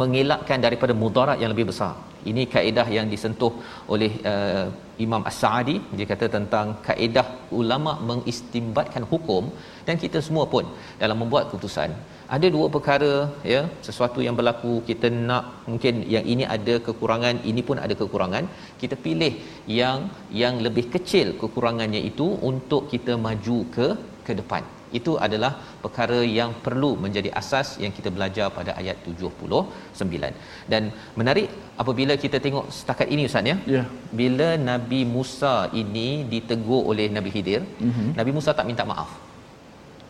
mengelakkan 0.00 0.58
daripada 0.66 0.94
mudarat 1.02 1.38
yang 1.42 1.52
lebih 1.54 1.68
besar. 1.72 1.94
Ini 2.30 2.42
kaedah 2.54 2.86
yang 2.96 3.06
disentuh 3.12 3.52
oleh 3.94 4.12
uh, 4.32 4.66
Imam 5.06 5.22
As-Sa'di 5.30 5.76
dia 5.98 6.06
kata 6.12 6.26
tentang 6.36 6.66
kaedah 6.86 7.26
ulama 7.60 7.92
mengistimbatkan 8.10 9.04
hukum 9.12 9.44
dan 9.86 9.96
kita 10.04 10.18
semua 10.26 10.44
pun 10.54 10.64
dalam 11.02 11.18
membuat 11.22 11.44
keputusan. 11.50 11.92
Ada 12.36 12.48
dua 12.56 12.66
perkara 12.74 13.12
ya 13.52 13.60
sesuatu 13.86 14.20
yang 14.26 14.36
berlaku 14.40 14.72
kita 14.90 15.08
nak 15.28 15.44
mungkin 15.70 15.94
yang 16.14 16.26
ini 16.34 16.44
ada 16.56 16.74
kekurangan 16.88 17.38
ini 17.52 17.62
pun 17.70 17.78
ada 17.84 17.94
kekurangan. 18.02 18.44
Kita 18.82 18.98
pilih 19.06 19.32
yang 19.80 20.00
yang 20.42 20.56
lebih 20.66 20.86
kecil 20.96 21.30
kekurangannya 21.44 22.02
itu 22.10 22.28
untuk 22.52 22.84
kita 22.92 23.14
maju 23.26 23.58
ke 23.76 23.88
ke 24.28 24.34
depan 24.42 24.64
itu 24.98 25.12
adalah 25.26 25.52
perkara 25.84 26.18
yang 26.38 26.50
perlu 26.64 26.90
menjadi 27.04 27.30
asas 27.40 27.68
yang 27.82 27.92
kita 27.98 28.10
belajar 28.16 28.46
pada 28.58 28.74
ayat 28.80 28.96
79 29.06 30.68
dan 30.72 30.82
menarik 31.20 31.48
apabila 31.82 32.16
kita 32.24 32.38
tengok 32.44 32.66
setakat 32.78 33.08
ini 33.14 33.24
ustaz 33.30 33.50
ya 33.52 33.56
yeah. 33.74 33.86
bila 34.20 34.48
nabi 34.70 35.02
Musa 35.16 35.54
ini 35.82 36.08
ditegur 36.32 36.82
oleh 36.92 37.08
nabi 37.16 37.32
Khidir 37.34 37.62
mm-hmm. 37.64 38.08
nabi 38.20 38.32
Musa 38.38 38.52
tak 38.60 38.68
minta 38.70 38.86
maaf 38.92 39.10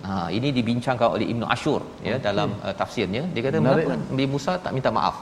Ha 0.06 0.12
ini 0.36 0.48
dibincangkan 0.58 1.08
oleh 1.16 1.26
Ibnu 1.32 1.46
Ashur 1.54 1.80
ya 2.08 2.16
okay. 2.16 2.24
dalam 2.26 2.48
uh, 2.66 2.74
tafsirnya. 2.80 3.22
Dia 3.32 3.42
kata 3.46 3.58
Menarik. 3.60 3.86
mengapa 3.86 4.12
Nabi 4.12 4.26
Musa 4.34 4.52
tak 4.64 4.72
minta 4.76 4.90
maaf? 4.98 5.16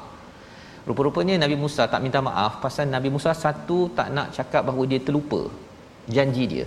Rupa-rupanya 0.88 1.34
Nabi 1.44 1.56
Musa 1.62 1.82
tak 1.92 2.00
minta 2.04 2.20
maaf 2.28 2.52
pasal 2.64 2.86
Nabi 2.96 3.08
Musa 3.14 3.30
satu 3.44 3.78
tak 3.98 4.08
nak 4.16 4.28
cakap 4.36 4.62
bahawa 4.68 4.84
dia 4.92 5.00
terlupa 5.06 5.40
janji 6.16 6.44
dia. 6.52 6.66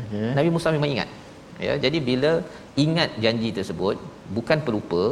Okay. 0.00 0.30
Nabi 0.38 0.48
Musa 0.54 0.68
memang 0.76 0.90
ingat. 0.94 1.08
Ya, 1.66 1.74
jadi 1.84 1.98
bila 2.08 2.30
ingat 2.84 3.10
janji 3.22 3.48
tersebut 3.56 3.96
bukan 4.36 4.58
pelupa, 4.66 5.02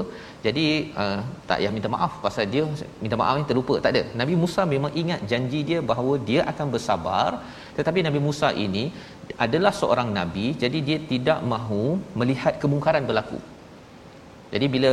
jadi 0.47 0.67
uh, 1.03 1.21
tak 1.49 1.59
payah 1.61 1.73
minta 1.77 1.89
maaf 1.95 2.13
pasal 2.25 2.45
dia 2.53 2.63
minta 3.03 3.17
maaf 3.21 3.35
ni 3.41 3.45
terlupa, 3.51 3.75
tak 3.85 3.91
ada. 3.95 4.03
Nabi 4.21 4.35
Musa 4.43 4.63
memang 4.75 4.93
ingat 5.03 5.21
janji 5.31 5.61
dia 5.71 5.79
bahawa 5.91 6.15
dia 6.29 6.41
akan 6.53 6.67
bersabar, 6.75 7.31
tetapi 7.77 8.01
Nabi 8.09 8.21
Musa 8.29 8.51
ini 8.67 8.85
adalah 9.45 9.73
seorang 9.81 10.09
nabi, 10.19 10.47
jadi 10.63 10.79
dia 10.89 10.99
tidak 11.13 11.41
mahu 11.53 11.85
melihat 12.21 12.57
kemungkaran 12.63 13.05
berlaku. 13.11 13.41
Jadi 14.55 14.67
bila 14.73 14.91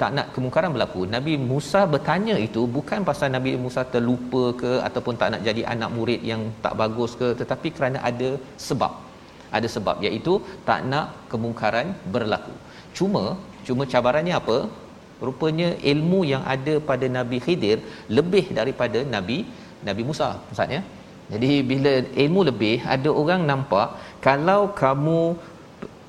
tak 0.00 0.10
nak 0.16 0.26
kemungkaran 0.34 0.70
berlaku 0.74 1.00
Nabi 1.14 1.32
Musa 1.50 1.80
bertanya 1.92 2.34
itu 2.46 2.62
bukan 2.76 3.00
pasal 3.08 3.28
Nabi 3.34 3.50
Musa 3.64 3.82
terlupa 3.94 4.42
ke 4.60 4.72
ataupun 4.88 5.14
tak 5.20 5.28
nak 5.34 5.42
jadi 5.48 5.62
anak 5.74 5.90
murid 5.96 6.20
yang 6.30 6.42
tak 6.64 6.74
bagus 6.80 7.12
ke 7.20 7.28
tetapi 7.40 7.68
kerana 7.76 7.98
ada 8.10 8.30
sebab 8.68 8.92
ada 9.58 9.68
sebab 9.76 9.96
iaitu 10.06 10.34
tak 10.68 10.80
nak 10.92 11.06
kemungkaran 11.32 11.88
berlaku. 12.14 12.54
Cuma 12.98 13.24
cuma 13.68 13.84
cabarannya 13.92 14.34
apa? 14.40 14.58
Rupanya 15.26 15.68
ilmu 15.92 16.20
yang 16.32 16.42
ada 16.54 16.74
pada 16.88 17.06
Nabi 17.18 17.38
Khidir 17.44 17.78
lebih 18.18 18.44
daripada 18.58 19.00
Nabi 19.14 19.38
Nabi 19.88 20.02
Musa 20.08 20.28
maksudnya 20.48 20.80
jadi 21.32 21.52
bila 21.70 21.92
ilmu 22.24 22.40
lebih 22.48 22.74
ada 22.94 23.10
orang 23.20 23.42
nampak 23.50 23.88
kalau 24.26 24.60
kamu 24.82 25.20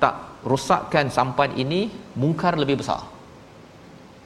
tak 0.01 0.15
rosakkan 0.51 1.05
sampan 1.17 1.51
ini 1.63 1.81
mungkar 2.21 2.53
lebih 2.63 2.77
besar. 2.81 3.01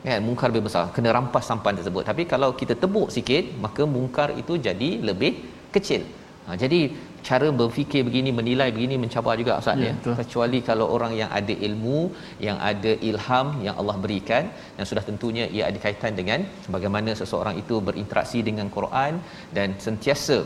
Kan 0.05 0.21
mungkar 0.27 0.47
lebih 0.51 0.65
besar. 0.67 0.83
Kena 0.95 1.09
rampas 1.17 1.45
sampan 1.49 1.77
tersebut. 1.79 2.03
Tapi 2.09 2.23
kalau 2.31 2.49
kita 2.59 2.75
tebuk 2.83 3.07
sikit 3.15 3.43
maka 3.63 3.83
mungkar 3.95 4.29
itu 4.41 4.59
jadi 4.67 4.89
lebih 5.09 5.31
kecil. 5.75 6.03
Ha, 6.45 6.57
jadi 6.63 6.79
cara 7.27 7.47
berfikir 7.59 8.01
begini 8.07 8.29
menilai 8.39 8.69
begini 8.75 8.95
mencabar 9.03 9.33
juga 9.41 9.53
ustaz 9.61 9.83
ya, 9.85 9.93
ya. 9.93 10.15
kecuali 10.21 10.59
kalau 10.69 10.85
orang 10.95 11.13
yang 11.21 11.29
ada 11.39 11.53
ilmu 11.67 11.99
yang 12.47 12.57
ada 12.71 12.93
ilham 13.09 13.47
yang 13.67 13.75
Allah 13.81 13.97
berikan 14.05 14.45
dan 14.77 14.85
sudah 14.91 15.03
tentunya 15.09 15.45
ia 15.55 15.63
ada 15.69 15.79
kaitan 15.85 16.15
dengan 16.19 16.41
bagaimana 16.75 17.13
seseorang 17.21 17.57
itu 17.63 17.77
berinteraksi 17.89 18.41
dengan 18.49 18.69
Quran 18.77 19.13
dan 19.57 19.69
sentiasa 19.85 20.39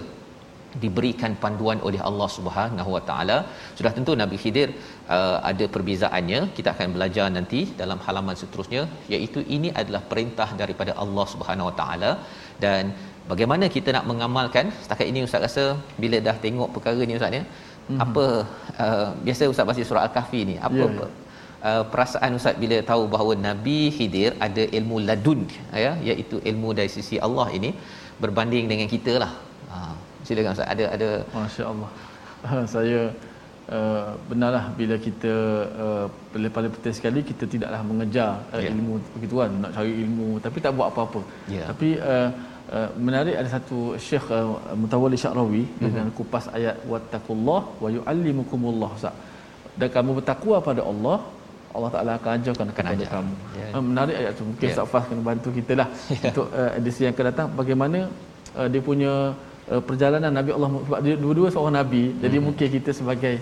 diberikan 0.83 1.33
panduan 1.43 1.79
oleh 1.87 2.01
Allah 2.09 2.27
Subhanahu 2.37 2.89
Wa 2.95 3.03
Taala. 3.09 3.37
Sudah 3.77 3.91
tentu 3.97 4.13
Nabi 4.21 4.37
Khidir 4.43 4.69
uh, 5.15 5.37
ada 5.51 5.65
perbezaannya. 5.75 6.41
Kita 6.57 6.69
akan 6.75 6.89
belajar 6.95 7.27
nanti 7.37 7.61
dalam 7.81 7.99
halaman 8.05 8.37
seterusnya 8.41 8.83
iaitu 9.13 9.41
ini 9.57 9.71
adalah 9.81 10.03
perintah 10.13 10.49
daripada 10.61 10.93
Allah 11.03 11.25
Subhanahu 11.33 11.69
Wa 11.69 11.75
Taala 11.81 12.11
dan 12.65 12.93
bagaimana 13.31 13.65
kita 13.75 13.89
nak 13.97 14.05
mengamalkan 14.11 14.65
setakat 14.83 15.07
ini 15.11 15.19
ustaz 15.27 15.45
rasa 15.47 15.65
bila 16.01 16.17
dah 16.27 16.35
tengok 16.45 16.69
perkara 16.75 17.01
ni 17.09 17.17
ustaz 17.19 17.37
ya 17.37 17.43
mm-hmm. 17.43 17.99
apa 18.05 18.25
uh, 18.85 19.07
biasa 19.25 19.51
ustaz 19.53 19.67
baca 19.69 19.83
surah 19.89 20.03
al-kahfi 20.07 20.41
ni 20.51 20.57
apa 20.69 20.85
yeah, 20.85 20.97
yeah. 21.03 21.13
Uh, 21.67 21.83
perasaan 21.91 22.31
ustaz 22.37 22.55
bila 22.63 22.77
tahu 22.89 23.03
bahawa 23.13 23.33
Nabi 23.45 23.79
Khidir 23.95 24.31
ada 24.47 24.63
ilmu 24.77 24.97
ladun 25.07 25.39
ya 25.85 25.91
iaitu 26.09 26.37
ilmu 26.49 26.69
dari 26.79 26.91
sisi 26.95 27.17
Allah 27.27 27.47
ini 27.57 27.69
berbanding 28.23 28.65
dengan 28.71 28.87
kita 28.95 29.13
lah. 29.23 29.31
Uh, 29.73 29.95
silakan 30.27 30.53
ustaz 30.55 30.69
ada 30.73 30.85
ada 30.95 31.09
masya-Allah 31.37 31.89
saya 32.75 33.01
uh, 33.75 34.09
benarlah 34.29 34.65
bila 34.79 34.95
kita 35.07 35.33
uh, 35.83 36.05
paling 36.55 36.73
penting 36.75 36.95
sekali 36.99 37.19
kita 37.29 37.43
tidaklah 37.53 37.81
mengejar 37.89 38.31
uh, 38.53 38.61
yeah. 38.61 38.71
ilmu 38.71 38.93
begituan 39.15 39.49
nak 39.63 39.71
cari 39.77 39.93
ilmu 40.05 40.29
tapi 40.45 40.57
tak 40.65 40.73
buat 40.77 40.87
apa-apa 40.93 41.21
yeah. 41.55 41.67
tapi 41.71 41.89
uh, 42.11 42.29
Uh, 42.65 42.89
menarik 42.97 43.35
ada 43.39 43.49
satu 43.55 43.93
Syekh 44.05 44.25
uh, 44.33 44.57
Mutawalli 44.81 45.17
Syarawi 45.23 45.63
mm-hmm. 45.63 45.81
dengan 45.85 46.05
kupas 46.17 46.45
ayat 46.57 46.81
wattaqullah 46.91 47.61
wa 47.83 47.89
yuallimukumullah 47.95 48.89
Ustaz. 48.97 49.13
Dan 49.79 49.89
kamu 49.95 50.11
bertakwa 50.17 50.57
pada 50.67 50.81
Allah, 50.91 51.17
Allah 51.77 51.89
Taala 51.93 52.11
akan 52.17 52.31
ajarkan 52.41 52.67
kepada 52.73 52.97
ajar. 52.97 53.09
kamu. 53.13 53.33
Yeah. 53.59 53.75
Uh, 53.77 53.83
menarik 53.89 54.15
ayat 54.21 54.33
tu. 54.39 54.43
Mungkin 54.49 54.65
yeah. 54.65 54.73
Ustaz 54.73 54.89
Fah 54.93 55.03
kena 55.09 55.21
bantu 55.29 55.49
kita 55.59 55.73
lah 55.81 55.87
yeah. 55.93 56.25
untuk 56.29 56.47
uh, 56.61 56.71
edisi 56.79 57.01
yang 57.05 57.13
akan 57.13 57.25
datang 57.31 57.47
bagaimana 57.61 57.99
uh, 58.57 58.67
dia 58.71 58.81
punya 58.89 59.13
uh, 59.69 59.81
perjalanan 59.85 60.31
Nabi 60.33 60.49
Allah 60.57 60.69
sebab 60.89 60.99
dia 61.05 61.15
dua-dua 61.23 61.47
seorang 61.53 61.75
nabi 61.81 62.03
mm-hmm. 62.09 62.23
jadi 62.25 62.37
mhm. 62.37 62.43
mungkin 62.49 62.67
kita 62.77 62.91
sebagai 62.99 63.35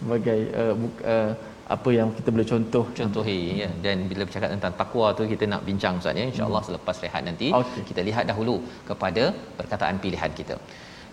sebagai 0.00 0.38
uh, 0.56 0.74
uh, 1.04 1.32
apa 1.76 1.90
yang 1.98 2.08
kita 2.18 2.28
boleh 2.34 2.48
contoh. 2.52 2.84
Contohi 3.00 3.40
ya. 3.62 3.70
Dan 3.84 3.96
bila 4.10 4.22
bercakap 4.28 4.50
tentang 4.54 4.74
takwa 4.80 5.06
tu 5.18 5.24
kita 5.32 5.44
nak 5.52 5.62
bincang 5.68 5.96
ustaz 6.02 6.20
ya. 6.20 6.26
Insyaallah 6.32 6.62
hmm. 6.62 6.70
selepas 6.70 7.02
rehat 7.04 7.22
nanti 7.28 7.48
okay. 7.60 7.82
kita 7.90 8.00
lihat 8.08 8.24
dahulu 8.30 8.56
kepada 8.90 9.24
perkataan 9.58 9.98
pilihan 10.04 10.32
kita. 10.40 10.56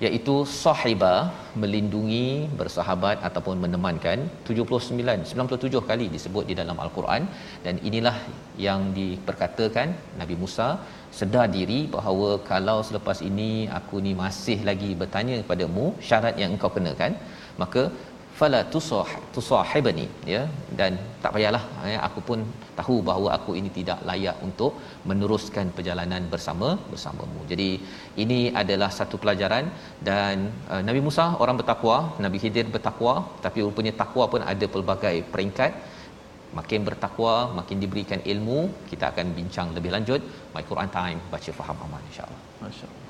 Iaitu 0.05 0.33
sahiba 0.63 1.13
melindungi 1.61 2.25
bersahabat 2.59 3.17
ataupun 3.27 3.55
menemankan 3.63 4.17
79 4.49 5.31
97 5.31 5.81
kali 5.89 6.05
disebut 6.15 6.45
di 6.49 6.55
dalam 6.59 6.77
al-Quran. 6.85 7.23
Dan 7.65 7.77
inilah 7.89 8.17
yang 8.67 8.81
diperkatakan 8.99 9.89
Nabi 10.21 10.37
Musa 10.43 10.67
sedar 11.19 11.47
diri 11.57 11.79
bahawa 11.95 12.29
kalau 12.51 12.77
selepas 12.87 13.19
ini 13.29 13.51
aku 13.79 13.97
ni 14.05 14.13
masih 14.23 14.59
lagi 14.69 14.91
bertanya 15.01 15.35
kepadamu 15.41 15.85
syarat 16.09 16.35
yang 16.41 16.51
engkau 16.55 16.71
kenakan 16.75 17.13
maka 17.61 17.83
fala 18.39 18.59
tusah 18.73 19.09
tusahibani 19.35 20.05
ya 20.33 20.41
dan 20.79 20.91
tak 21.23 21.31
payahlah 21.35 21.61
ya 21.91 21.99
aku 22.07 22.19
pun 22.27 22.39
tahu 22.79 22.95
bahawa 23.07 23.29
aku 23.37 23.51
ini 23.59 23.69
tidak 23.77 23.99
layak 24.09 24.37
untuk 24.47 24.71
meneruskan 25.09 25.67
perjalanan 25.77 26.23
bersama 26.33 26.67
bersamamu. 26.91 27.41
Jadi 27.51 27.69
ini 28.23 28.39
adalah 28.61 28.89
satu 28.99 29.17
pelajaran 29.23 29.65
dan 30.09 30.35
uh, 30.73 30.81
Nabi 30.87 31.01
Musa 31.07 31.25
orang 31.43 31.57
bertakwa, 31.61 31.97
Nabi 32.25 32.37
Khidir 32.43 32.67
bertakwa 32.75 33.13
tapi 33.45 33.65
rupanya 33.67 33.93
takwa 34.03 34.25
pun 34.33 34.43
ada 34.53 34.67
pelbagai 34.75 35.15
peringkat. 35.33 35.73
Makin 36.57 36.81
bertakwa, 36.87 37.33
makin 37.59 37.77
diberikan 37.83 38.19
ilmu, 38.33 38.59
kita 38.91 39.05
akan 39.11 39.35
bincang 39.39 39.67
lebih 39.77 39.91
lanjut. 39.95 40.21
My 40.55 40.63
Quran 40.69 40.89
Time 40.99 41.19
baca 41.33 41.51
faham 41.59 41.77
aman 41.85 42.01
insya-Allah. 42.09 42.41
Masya-Allah. 42.63 43.06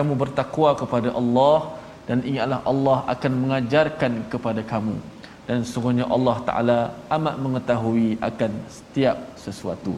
Kamu 0.00 0.14
bertakwa 0.24 0.70
kepada 0.82 1.08
Allah 1.20 1.58
dan 2.08 2.20
ingatlah 2.30 2.60
Allah 2.72 2.98
akan 3.14 3.32
mengajarkan 3.44 4.12
kepada 4.32 4.62
kamu 4.74 4.96
dan 5.48 5.58
sesungguhnya 5.66 6.06
Allah 6.16 6.36
Taala 6.48 6.78
amat 7.16 7.36
mengetahui 7.44 8.08
akan 8.28 8.52
setiap 8.76 9.16
sesuatu. 9.44 9.94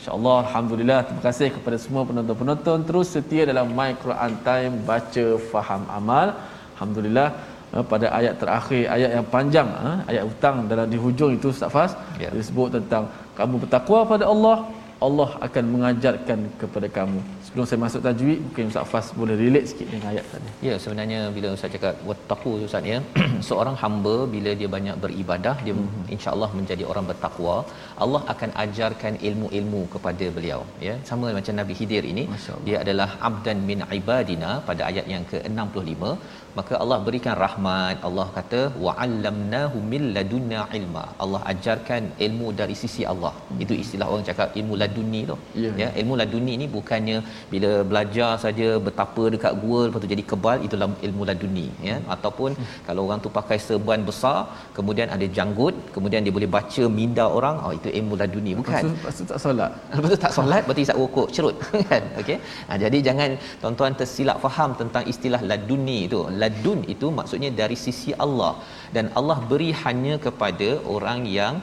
InsyaAllah, 0.00 0.36
Alhamdulillah, 0.44 0.98
terima 1.06 1.22
kasih 1.28 1.48
kepada 1.56 1.76
semua 1.82 2.02
penonton-penonton 2.08 2.78
terus 2.88 3.08
setia 3.14 3.42
dalam 3.50 3.68
My 3.78 3.90
Quran 4.04 4.32
Time, 4.46 4.74
baca, 4.90 5.26
faham, 5.52 5.82
amal. 5.98 6.28
Alhamdulillah, 6.74 7.28
eh, 7.76 7.84
pada 7.92 8.06
ayat 8.18 8.34
terakhir, 8.42 8.82
ayat 8.96 9.10
yang 9.16 9.26
panjang, 9.34 9.68
eh, 9.88 9.98
ayat 10.10 10.24
hutang 10.30 10.56
dalam 10.72 10.86
di 10.94 10.98
hujung 11.04 11.36
itu 11.36 11.52
Ustaz 11.54 11.70
Fas, 11.74 11.92
ya. 12.24 12.30
disebut 12.38 12.68
tentang 12.76 13.12
kamu 13.38 13.54
bertakwa 13.62 14.00
pada 14.12 14.24
Allah, 14.32 14.56
Allah 15.06 15.30
akan 15.46 15.64
mengajarkan 15.74 16.40
kepada 16.62 16.88
kamu 16.96 17.20
sebelum 17.44 17.66
saya 17.68 17.78
masuk 17.84 18.00
tajwid 18.06 18.38
mungkin 18.46 18.70
Ustaz 18.70 18.90
Fas 18.90 19.06
boleh 19.20 19.36
relate 19.42 19.68
sikit 19.70 19.86
dengan 19.92 20.08
ayat 20.12 20.26
tadi. 20.32 20.50
Ya 20.66 20.74
sebenarnya 20.82 21.20
bila 21.36 21.48
Ustaz 21.56 21.72
cakap 21.74 21.94
wattaqu 22.08 22.50
Ustaz 22.66 22.90
ya 22.92 22.98
seorang 23.48 23.76
hamba 23.82 24.14
bila 24.34 24.52
dia 24.60 24.68
banyak 24.76 24.96
beribadah 25.04 25.56
dia 25.64 25.74
mm-hmm. 25.76 26.12
insya-Allah 26.16 26.50
menjadi 26.58 26.84
orang 26.90 27.06
bertakwa 27.10 27.56
Allah 28.04 28.22
akan 28.34 28.52
ajarkan 28.64 29.14
ilmu-ilmu 29.30 29.82
kepada 29.94 30.28
beliau 30.36 30.60
ya 30.88 30.96
sama 31.10 31.32
macam 31.38 31.56
Nabi 31.60 31.74
Khidir 31.80 32.04
ini 32.12 32.26
dia 32.68 32.76
adalah 32.84 33.08
abdan 33.30 33.58
min 33.70 33.80
ibadina 33.98 34.52
pada 34.68 34.84
ayat 34.90 35.08
yang 35.14 35.24
ke-65 35.32 36.12
maka 36.58 36.74
Allah 36.82 36.98
berikan 37.06 37.34
rahmat 37.44 37.96
Allah 38.08 38.26
kata 38.38 38.62
wa'allamnahu 38.84 39.78
min 39.92 40.02
ladunna 40.16 40.62
ilma 40.78 41.04
Allah 41.24 41.42
ajarkan 41.52 42.04
ilmu 42.26 42.48
dari 42.60 42.76
sisi 42.82 43.02
Allah 43.12 43.34
hmm. 43.38 43.62
itu 43.64 43.74
istilah 43.82 44.08
orang 44.12 44.26
cakap 44.30 44.48
ilmu 44.62 44.76
laduni 44.90 45.20
tu 45.30 45.36
yeah. 45.64 45.74
ya 45.82 45.88
ilmu 46.00 46.14
laduni 46.20 46.54
ni 46.62 46.66
bukannya 46.76 47.18
bila 47.52 47.70
belajar 47.90 48.30
saja 48.44 48.68
betapa 48.86 49.24
dekat 49.34 49.52
gua 49.62 49.80
lepas 49.86 50.02
tu 50.04 50.10
jadi 50.14 50.24
kebal 50.30 50.58
itulah 50.66 50.88
ilmu 51.08 51.22
laduni 51.30 51.66
ya 51.88 51.96
hmm. 51.96 52.12
ataupun 52.14 52.50
hmm. 52.58 52.78
kalau 52.86 53.02
orang 53.06 53.20
tu 53.24 53.30
pakai 53.38 53.58
serban 53.66 54.02
besar 54.10 54.38
kemudian 54.78 55.08
ada 55.16 55.28
janggut 55.38 55.74
kemudian 55.96 56.26
dia 56.26 56.34
boleh 56.38 56.50
baca 56.56 56.84
minda 57.00 57.26
orang 57.38 57.56
oh 57.66 57.72
itu 57.78 57.88
ilmu 58.00 58.16
laduni 58.22 58.54
bukan 58.60 58.92
pasal 59.06 59.26
tak 59.32 59.40
solat 59.44 59.72
betul 60.02 60.20
tak 60.26 60.34
solat 60.38 60.62
berarti 60.68 60.84
isap 60.86 60.98
rokok 61.02 61.28
cerut 61.36 61.56
kan 61.90 62.04
okey 62.22 62.38
ha, 62.68 62.72
jadi 62.84 62.98
jangan 63.08 63.30
tuan-tuan 63.62 63.94
tersilap 64.00 64.38
faham 64.46 64.70
tentang 64.82 65.04
istilah 65.12 65.42
laduni 65.50 65.98
itu 66.08 66.22
ladun 66.42 66.80
itu 66.94 67.08
maksudnya 67.18 67.50
dari 67.60 67.76
sisi 67.84 68.12
Allah 68.24 68.52
dan 68.96 69.06
Allah 69.18 69.38
beri 69.50 69.70
hanya 69.84 70.14
kepada 70.26 70.70
orang 70.96 71.20
yang 71.38 71.54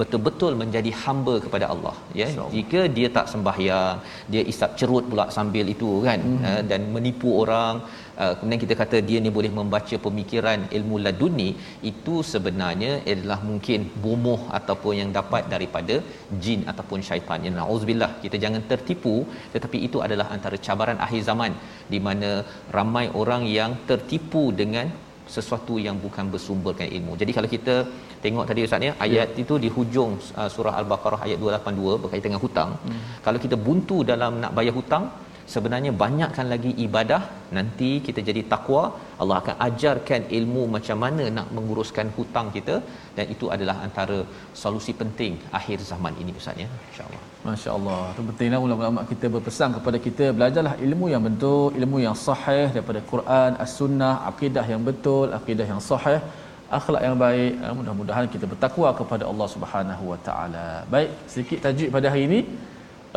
betul-betul 0.00 0.52
menjadi 0.60 0.90
hamba 1.02 1.34
kepada 1.44 1.66
Allah 1.72 1.94
ya 2.20 2.28
so. 2.36 2.44
jika 2.56 2.80
dia 2.96 3.08
tak 3.16 3.26
sembahyang 3.32 3.96
dia 4.32 4.42
isap 4.52 4.70
cerut 4.80 5.04
pula 5.10 5.26
sambil 5.36 5.66
itu 5.74 5.90
kan 6.06 6.20
mm-hmm. 6.28 6.46
uh, 6.50 6.62
dan 6.70 6.80
menipu 6.94 7.30
orang 7.42 7.74
uh, 8.22 8.32
kemudian 8.38 8.62
kita 8.64 8.74
kata 8.82 8.98
dia 9.08 9.18
ni 9.24 9.32
boleh 9.38 9.52
membaca 9.58 9.96
pemikiran 10.06 10.60
ilmu 10.78 10.98
laduni 11.06 11.50
itu 11.92 12.16
sebenarnya 12.32 12.92
adalah 13.14 13.38
mungkin 13.50 13.80
bomoh 14.04 14.40
ataupun 14.58 14.94
yang 15.02 15.12
dapat 15.18 15.44
daripada 15.54 15.96
jin 16.44 16.62
ataupun 16.72 17.00
syaitan 17.08 17.46
ya 17.48 17.52
nauzubillah 17.60 18.10
kita 18.24 18.38
jangan 18.46 18.64
tertipu 18.72 19.14
tetapi 19.54 19.80
itu 19.88 20.00
adalah 20.08 20.28
antara 20.36 20.58
cabaran 20.66 21.00
akhir 21.06 21.22
zaman 21.30 21.54
di 21.94 22.00
mana 22.08 22.30
ramai 22.78 23.06
orang 23.22 23.44
yang 23.58 23.72
tertipu 23.90 24.44
dengan 24.62 24.88
sesuatu 25.36 25.74
yang 25.86 25.96
bukan 26.04 26.24
bersumberkan 26.32 26.88
ilmu. 26.96 27.12
Jadi 27.20 27.32
kalau 27.36 27.48
kita 27.54 27.74
tengok 28.24 28.44
tadi 28.50 28.60
ustaz 28.66 28.86
ya 28.88 28.92
ayat 29.06 29.28
ya. 29.34 29.40
itu 29.42 29.54
di 29.64 29.68
hujung 29.76 30.12
uh, 30.40 30.48
surah 30.54 30.74
al-baqarah 30.80 31.20
ayat 31.26 31.38
282 31.44 32.02
berkaitan 32.04 32.28
dengan 32.30 32.42
hutang 32.46 32.70
hmm. 32.78 33.02
kalau 33.26 33.38
kita 33.44 33.56
buntu 33.66 33.96
dalam 34.12 34.32
nak 34.42 34.52
bayar 34.58 34.74
hutang 34.78 35.04
sebenarnya 35.54 35.90
banyakkan 36.02 36.46
lagi 36.52 36.72
ibadah 36.84 37.20
nanti 37.56 37.90
kita 38.06 38.20
jadi 38.28 38.42
takwa 38.52 38.82
Allah 39.20 39.36
akan 39.40 39.56
ajarkan 39.66 40.22
ilmu 40.38 40.62
macam 40.76 40.98
mana 41.04 41.24
nak 41.36 41.48
menguruskan 41.56 42.06
hutang 42.16 42.48
kita. 42.56 42.76
Dan 43.16 43.26
itu 43.34 43.46
adalah 43.54 43.76
antara 43.86 44.18
solusi 44.62 44.92
penting 45.00 45.34
akhir 45.58 45.78
zaman 45.90 46.14
ini 46.22 46.32
ustaz 46.40 46.62
ya. 46.64 46.68
Insyaallah. 46.90 47.22
masya-Allah. 47.48 48.02
Pentinglah 48.28 48.60
ulama-ulama 48.66 49.02
kita 49.12 49.26
berpesan 49.34 49.70
kepada 49.78 49.98
kita 50.06 50.26
belajarlah 50.36 50.74
ilmu 50.86 51.08
yang 51.14 51.24
betul 51.28 51.68
ilmu 51.80 51.98
yang 52.06 52.16
sahih 52.26 52.66
daripada 52.76 53.02
Quran 53.12 53.52
as-sunnah 53.64 54.14
akidah 54.30 54.66
yang 54.72 54.82
betul 54.90 55.28
akidah 55.40 55.68
yang 55.72 55.82
sahih 55.90 56.20
akhlak 56.78 57.02
yang 57.06 57.16
baik. 57.24 57.52
Uh, 57.64 57.74
mudah-mudahan 57.78 58.26
kita 58.34 58.46
bertakwa 58.52 58.90
kepada 59.00 59.24
Allah 59.30 59.48
Subhanahu 59.54 60.04
wa 60.12 60.18
taala. 60.28 60.66
Baik 60.94 61.10
sedikit 61.32 61.58
tajuk 61.66 61.90
pada 61.96 62.06
hari 62.12 62.24
ini 62.28 62.40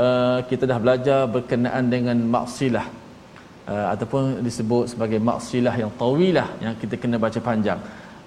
uh, 0.03 0.39
kita 0.49 0.63
dah 0.71 0.79
belajar 0.83 1.19
berkenaan 1.35 1.85
dengan 1.93 2.17
maksilah. 2.35 2.87
Uh, 3.65 3.87
ataupun 3.93 4.45
disebut 4.45 4.93
sebagai 4.93 5.17
maksilah 5.17 5.73
yang 5.81 5.91
tawilah 6.01 6.49
yang 6.61 6.73
kita 6.81 6.95
kena 7.01 7.17
baca 7.25 7.39
panjang. 7.49 7.79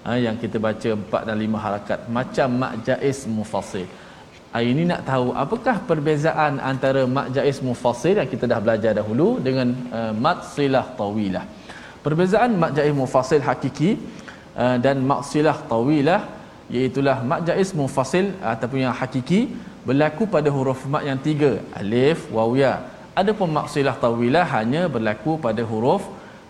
Uh, 0.07 0.19
yang 0.25 0.35
kita 0.43 0.57
baca 0.67 0.89
empat 0.99 1.21
dan 1.27 1.37
lima 1.43 1.57
harakat. 1.65 1.99
Macam 2.17 2.49
mak 2.61 2.73
jaiz 2.87 3.19
mufassil 3.37 3.87
Hari 4.49 4.67
ini 4.73 4.83
nak 4.89 5.01
tahu 5.05 5.27
apakah 5.43 5.75
perbezaan 5.89 6.53
antara 6.71 7.01
mak 7.17 7.27
jaiz 7.35 7.57
mufassil 7.61 8.17
yang 8.17 8.29
kita 8.33 8.45
dah 8.51 8.59
belajar 8.65 8.91
dahulu 8.99 9.27
dengan 9.47 9.67
uh, 9.97 10.13
maksilah 10.27 10.85
tawilah. 10.99 11.45
Perbezaan 12.05 12.57
mak 12.61 12.73
jaiz 12.77 12.93
mufassil 13.03 13.43
hakiki 13.49 13.91
Uh, 14.59 14.75
dan 14.85 14.97
maksilah 15.09 15.55
tawilah 15.71 16.21
iaitu 16.77 17.01
mak 17.31 17.41
jaiz 17.47 17.69
munfasil 17.79 18.25
ataupun 18.51 18.79
yang 18.85 18.95
hakiki 19.01 19.41
berlaku 19.87 20.23
pada 20.35 20.49
huruf 20.55 20.81
mak 20.93 21.03
yang 21.09 21.19
tiga 21.27 21.51
alif 21.81 22.19
waw 22.37 22.49
ya. 22.63 22.73
Adapun 23.21 23.49
maksilah 23.57 23.95
tawilah 24.03 24.45
hanya 24.55 24.81
berlaku 24.95 25.31
pada 25.45 25.61
huruf 25.71 26.03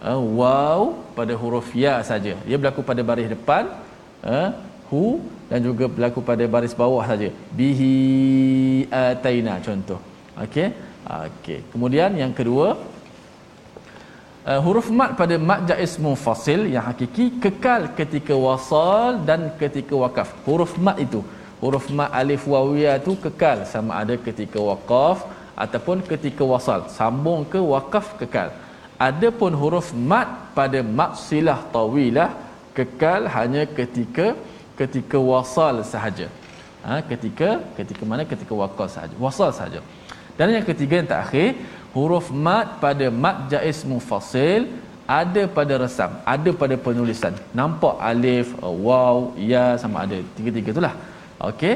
uh, 0.10 0.22
waw 0.40 0.82
pada 1.18 1.34
huruf 1.42 1.68
ya 1.84 1.96
saja. 2.10 2.34
Ia 2.50 2.58
berlaku 2.62 2.82
pada 2.90 3.02
baris 3.10 3.30
depan 3.36 3.64
uh, 4.34 4.50
hu 4.92 5.04
dan 5.50 5.60
juga 5.68 5.86
berlaku 5.96 6.20
pada 6.30 6.46
baris 6.56 6.76
bawah 6.82 7.06
saja. 7.12 7.30
Bihi 7.58 7.94
ataina 9.04 9.56
contoh. 9.68 10.00
Okey? 10.46 10.68
Okey. 11.26 11.60
Kemudian 11.74 12.12
yang 12.22 12.34
kedua 12.40 12.68
uh, 14.50 14.60
huruf 14.66 14.88
mat 15.00 15.12
pada 15.20 15.36
mat 15.50 15.60
jaiz 15.70 15.94
munfasil 16.06 16.62
yang 16.74 16.86
hakiki 16.90 17.26
kekal 17.44 17.82
ketika 18.00 18.34
wasal 18.46 19.22
dan 19.30 19.42
ketika 19.62 19.94
wakaf. 20.04 20.30
Huruf 20.48 20.74
mat 20.86 20.98
itu. 21.06 21.22
Huruf 21.62 21.86
mat 21.98 22.10
alif 22.20 22.44
waw 22.54 22.68
ya 22.84 22.94
tu 23.06 23.14
kekal 23.26 23.68
sama 23.74 23.92
ada 24.02 24.16
ketika 24.28 24.60
waqaf 24.70 25.28
ataupun 25.64 25.98
ketika 26.12 26.44
wasal. 26.52 26.82
Sambung 26.98 27.42
ke 27.54 27.62
wakaf 27.74 28.16
kekal. 28.22 28.50
Adapun 29.10 29.54
huruf 29.62 29.90
mat 30.12 30.30
pada 30.58 30.80
mat 31.00 31.12
silah 31.28 31.60
tawilah 31.76 32.30
kekal 32.78 33.22
hanya 33.36 33.64
ketika 33.80 34.28
ketika 34.80 35.18
wasal 35.32 35.76
sahaja. 35.94 36.28
Ha, 36.88 37.04
ketika 37.12 37.50
ketika 37.78 38.04
mana? 38.10 38.24
Ketika 38.34 38.54
waqaf 38.62 38.88
sahaja. 38.96 39.16
Wasal 39.26 39.52
sahaja. 39.58 39.82
Dan 40.40 40.56
yang 40.56 40.64
ketiga 40.64 40.94
yang 41.00 41.10
terakhir 41.12 41.48
huruf 41.96 42.28
mat 42.46 42.68
pada 42.84 43.06
mat 43.24 43.38
jaiz 43.52 43.80
mufasil 43.92 44.62
ada 45.20 45.44
pada 45.58 45.74
resam 45.84 46.12
ada 46.34 46.50
pada 46.62 46.76
penulisan. 46.88 47.34
Nampak 47.60 47.96
alif 48.10 48.50
waw 48.88 49.34
ya 49.52 49.64
sama 49.82 50.06
ada 50.06 50.18
tiga-tiga 50.38 50.70
itulah 50.76 50.94
okey 51.50 51.76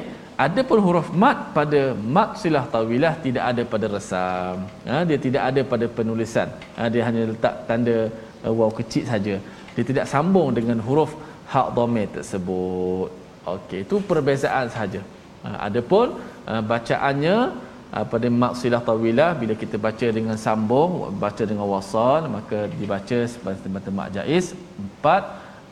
pun 0.70 0.80
huruf 0.86 1.08
mat 1.22 1.38
pada 1.56 1.82
mat 2.16 2.30
silah 2.42 2.66
tawilah 2.74 3.14
tidak 3.26 3.44
ada 3.52 3.64
pada 3.74 3.86
resam. 3.96 4.56
Ha, 4.90 5.02
dia 5.10 5.18
tidak 5.26 5.44
ada 5.50 5.62
pada 5.72 5.86
penulisan. 5.98 6.48
Ha, 6.78 6.90
dia 6.94 7.04
hanya 7.08 7.22
letak 7.32 7.56
tanda 7.68 7.98
uh, 8.46 8.54
waw 8.60 8.72
kecil 8.80 9.06
saja. 9.14 9.36
Dia 9.76 9.84
tidak 9.90 10.06
sambung 10.14 10.50
dengan 10.58 10.78
huruf 10.88 11.12
hak 11.54 11.68
dhamir 11.78 12.08
tersebut. 12.18 13.10
Okey 13.56 13.80
itu 13.86 13.96
perbezaan 14.10 14.68
sahaja. 14.74 15.02
Ha, 15.46 15.70
pun 15.92 16.08
uh, 16.50 16.62
bacaannya 16.72 17.38
uh, 17.96 18.06
pada 18.14 18.28
maksilah 18.44 18.82
tawilah 18.90 19.32
bila 19.42 19.54
kita 19.64 19.78
baca 19.86 20.08
dengan 20.18 20.38
sambung 20.46 20.92
baca 21.26 21.44
dengan 21.52 21.68
wasal 21.74 22.28
maka 22.36 22.68
dibaca 22.80 23.20
sebagai 23.34 23.94
mak 24.00 24.10
jaiz 24.18 24.46
empat 24.84 25.24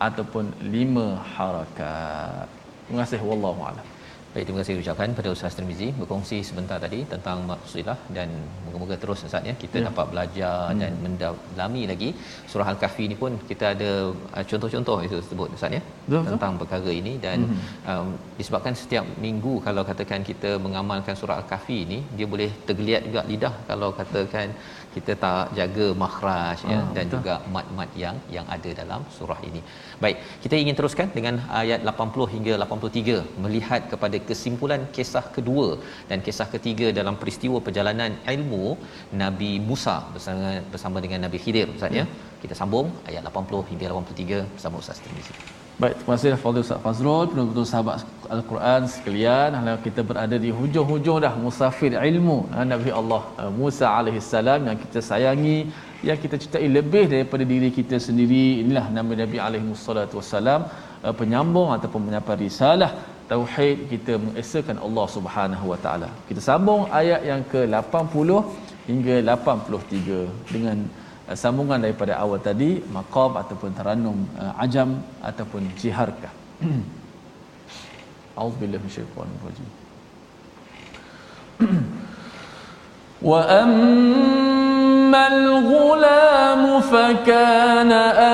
ataupun 0.01 0.45
lima 0.75 1.07
harakat. 1.37 2.45
Terima 2.85 3.05
kasih. 3.05 3.21
Wallahu 3.21 3.61
a'lam 3.69 3.90
Baik, 4.33 4.45
terima 4.47 4.59
kasih 4.61 4.75
ucapkan 4.81 5.13
pada 5.15 5.29
Ustaz 5.35 5.55
Tirmizi 5.57 5.87
berkongsi 6.01 6.37
sebentar 6.49 6.77
tadi 6.83 6.99
tentang 7.13 7.37
maksilah 7.49 7.95
dan 8.17 8.29
moga-moga 8.65 8.95
terus 9.01 9.23
Ustaz 9.27 9.47
ya 9.49 9.53
kita 9.63 9.77
ya. 9.79 9.83
dapat 9.87 10.05
belajar 10.11 10.53
hmm. 10.71 10.79
dan 10.81 10.93
mendalami 11.05 11.81
lagi 11.91 12.09
surah 12.51 12.67
Al-Kahfi 12.71 13.05
ni 13.11 13.17
pun 13.23 13.33
kita 13.49 13.65
ada 13.75 13.89
uh, 14.35 14.43
contoh-contoh 14.51 14.97
itu 15.07 15.17
sebut 15.29 15.49
Ustaz 15.57 15.75
ya 15.77 15.81
betul, 16.07 16.23
tentang 16.29 16.53
perkara 16.61 16.93
ini 17.01 17.13
dan 17.25 17.43
hmm. 17.49 17.59
um, 17.91 18.07
disebabkan 18.39 18.75
setiap 18.83 19.03
minggu 19.25 19.55
kalau 19.67 19.83
katakan 19.89 20.23
kita 20.29 20.51
mengamalkan 20.67 21.17
surah 21.21 21.37
Al-Kahfi 21.41 21.79
ini 21.87 21.99
dia 22.19 22.29
boleh 22.35 22.49
tergeliat 22.69 23.03
juga 23.09 23.23
lidah 23.31 23.53
kalau 23.71 23.91
katakan 23.99 24.47
kita 24.95 25.13
tak 25.23 25.53
jaga 25.59 25.87
makhraj 26.03 26.59
ya 26.71 26.77
ah, 26.77 26.83
dan 26.95 27.05
betul. 27.05 27.13
juga 27.15 27.33
mat-mat 27.55 27.89
yang 28.03 28.15
yang 28.35 28.45
ada 28.55 28.71
dalam 28.81 29.01
surah 29.17 29.39
ini. 29.49 29.61
Baik, 30.03 30.17
kita 30.43 30.55
ingin 30.63 30.75
teruskan 30.79 31.07
dengan 31.17 31.37
ayat 31.61 31.81
80 31.93 32.27
hingga 32.35 32.53
83 32.65 33.43
melihat 33.45 33.81
kepada 33.93 34.19
kesimpulan 34.29 34.83
kisah 34.97 35.25
kedua 35.37 35.67
dan 36.11 36.19
kisah 36.27 36.49
ketiga 36.55 36.89
dalam 36.99 37.17
peristiwa 37.23 37.59
perjalanan 37.67 38.13
ilmu 38.35 38.65
Nabi 39.23 39.53
Musa 39.69 39.97
bersama 40.13 40.51
bersama 40.75 40.97
dengan 41.07 41.21
Nabi 41.27 41.39
Khidir 41.45 41.67
Ustaz 41.77 41.99
ya. 42.01 42.05
Hmm. 42.05 42.29
Kita 42.43 42.53
sambung 42.61 42.87
ayat 43.09 43.23
80 43.31 43.69
hingga 43.71 43.87
83 43.95 44.53
bersama 44.55 44.75
Ustaz 44.83 45.03
Tirmizi. 45.03 45.60
Baik, 45.81 45.95
terima 45.99 46.13
kasih 46.15 46.31
Fadil 46.41 46.61
Ustaz 46.65 46.79
Fazrul, 46.85 47.23
penutup 47.29 47.65
sahabat 47.69 48.05
Al-Quran 48.35 48.81
sekalian. 48.95 49.49
Kita 49.85 50.01
berada 50.09 50.37
di 50.43 50.49
hujung-hujung 50.57 51.17
dah 51.25 51.33
musafir 51.43 51.91
ilmu 52.09 52.35
ha, 52.53 52.61
Nabi 52.73 52.91
Allah 52.99 53.21
uh, 53.41 53.49
Musa 53.59 53.85
alaihi 53.89 54.21
salam 54.33 54.59
yang 54.69 54.77
kita 54.83 55.01
sayangi, 55.07 55.57
yang 56.09 56.17
kita 56.23 56.37
cintai 56.43 56.69
lebih 56.77 57.05
daripada 57.13 57.43
diri 57.53 57.69
kita 57.79 57.97
sendiri. 58.07 58.45
Inilah 58.61 58.85
nama 58.97 59.11
Nabi 59.23 59.37
alaihi 59.47 59.73
salatu 59.87 60.21
wasalam, 60.21 60.69
uh, 61.01 61.13
penyambung 61.21 61.73
ataupun 61.77 62.01
penyampai 62.09 62.37
risalah 62.45 62.91
tauhid 63.33 63.89
kita 63.93 64.21
mengesahkan 64.25 64.77
Allah 64.85 65.05
Subhanahu 65.17 65.65
wa 65.73 65.79
taala. 65.85 66.09
Kita 66.29 66.43
sambung 66.49 66.83
ayat 67.01 67.25
yang 67.31 67.41
ke-80 67.53 68.29
hingga 68.85 69.15
83 69.33 70.53
dengan 70.53 70.77
uh, 71.30 71.36
sambungan 71.38 71.78
daripada 71.82 72.18
awal 72.18 72.38
tadi 72.38 72.82
maqam 72.92 73.36
ataupun 73.36 73.70
taranum 73.74 74.18
uh, 74.38 74.62
ajam 74.64 75.00
ataupun 75.22 75.62
jiharkah. 75.80 76.32
A'udzubillahi 78.36 78.80
minasyaitonir 78.84 79.40
rajim. 79.44 79.68
Wa 83.16 83.40
أما 85.06 85.26
الغلام 85.26 86.80
فكان 86.80 87.92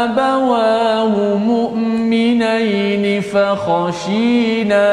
أبواه 0.08 1.36
مؤمنين 1.36 3.20
فخشينا 3.20 4.90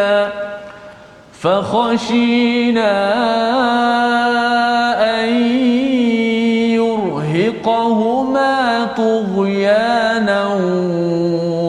فخشينا 1.33 2.91
أن 4.99 5.29
يرهقهما 7.66 8.84
طغيانا 8.96 10.44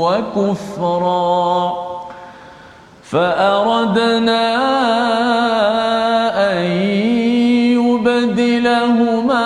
وكفرا. 0.03 1.73
فأردنا 3.03 4.55
أن 6.51 6.57
يبدلهما 7.79 9.45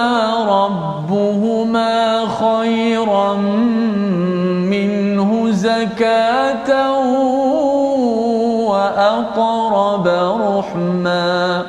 ربهما 0.49 2.25
خيرا 2.27 3.33
منه 4.73 5.51
زكاة 5.51 6.91
وأقرب 8.69 10.07
رحما. 10.41 11.65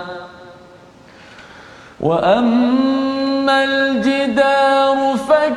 وأما 2.01 2.60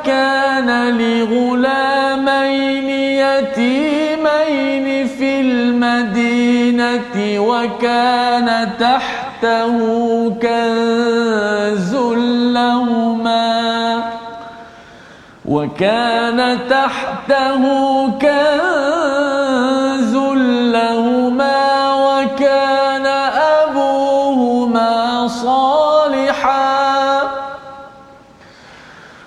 فكان 0.03 0.97
لغلامين 0.97 2.89
يتيمين 3.23 4.87
في 5.07 5.41
المدينة 5.41 7.39
وكان 7.39 8.69
تحته 8.79 9.77
كنز 10.41 11.95
لهما 12.53 14.03
وكان 15.45 16.59
تحته 16.69 17.63
كنز 18.21 18.55
لهما 20.75 21.93
وكان 21.93 23.05
أبوهما 23.65 25.27
صالحا 25.27 26.73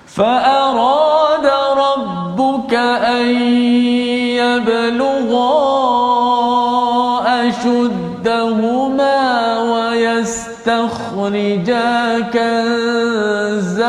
فأراد 0.06 0.55
أشدهما 7.66 9.58
ويستخرجا 9.58 10.80
كنزهما 12.32 13.86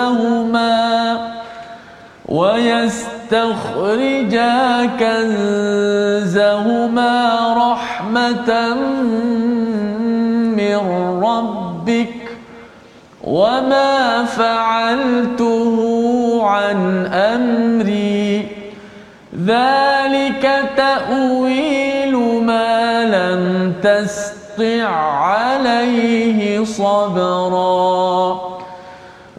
ويستخرجا 2.26 3.26
كنزهما 5.00 5.94
رحمة 7.58 8.76
من 10.58 10.78
ربك 11.24 12.16
وما 13.24 14.24
فعلته 14.24 15.78
عن 16.44 17.06
أمري. 17.06 18.48
ذلك 19.46 20.44
تأويل 20.78 21.57
تستطع 23.84 24.88
عليه 25.24 26.64
صبرا 26.66 28.40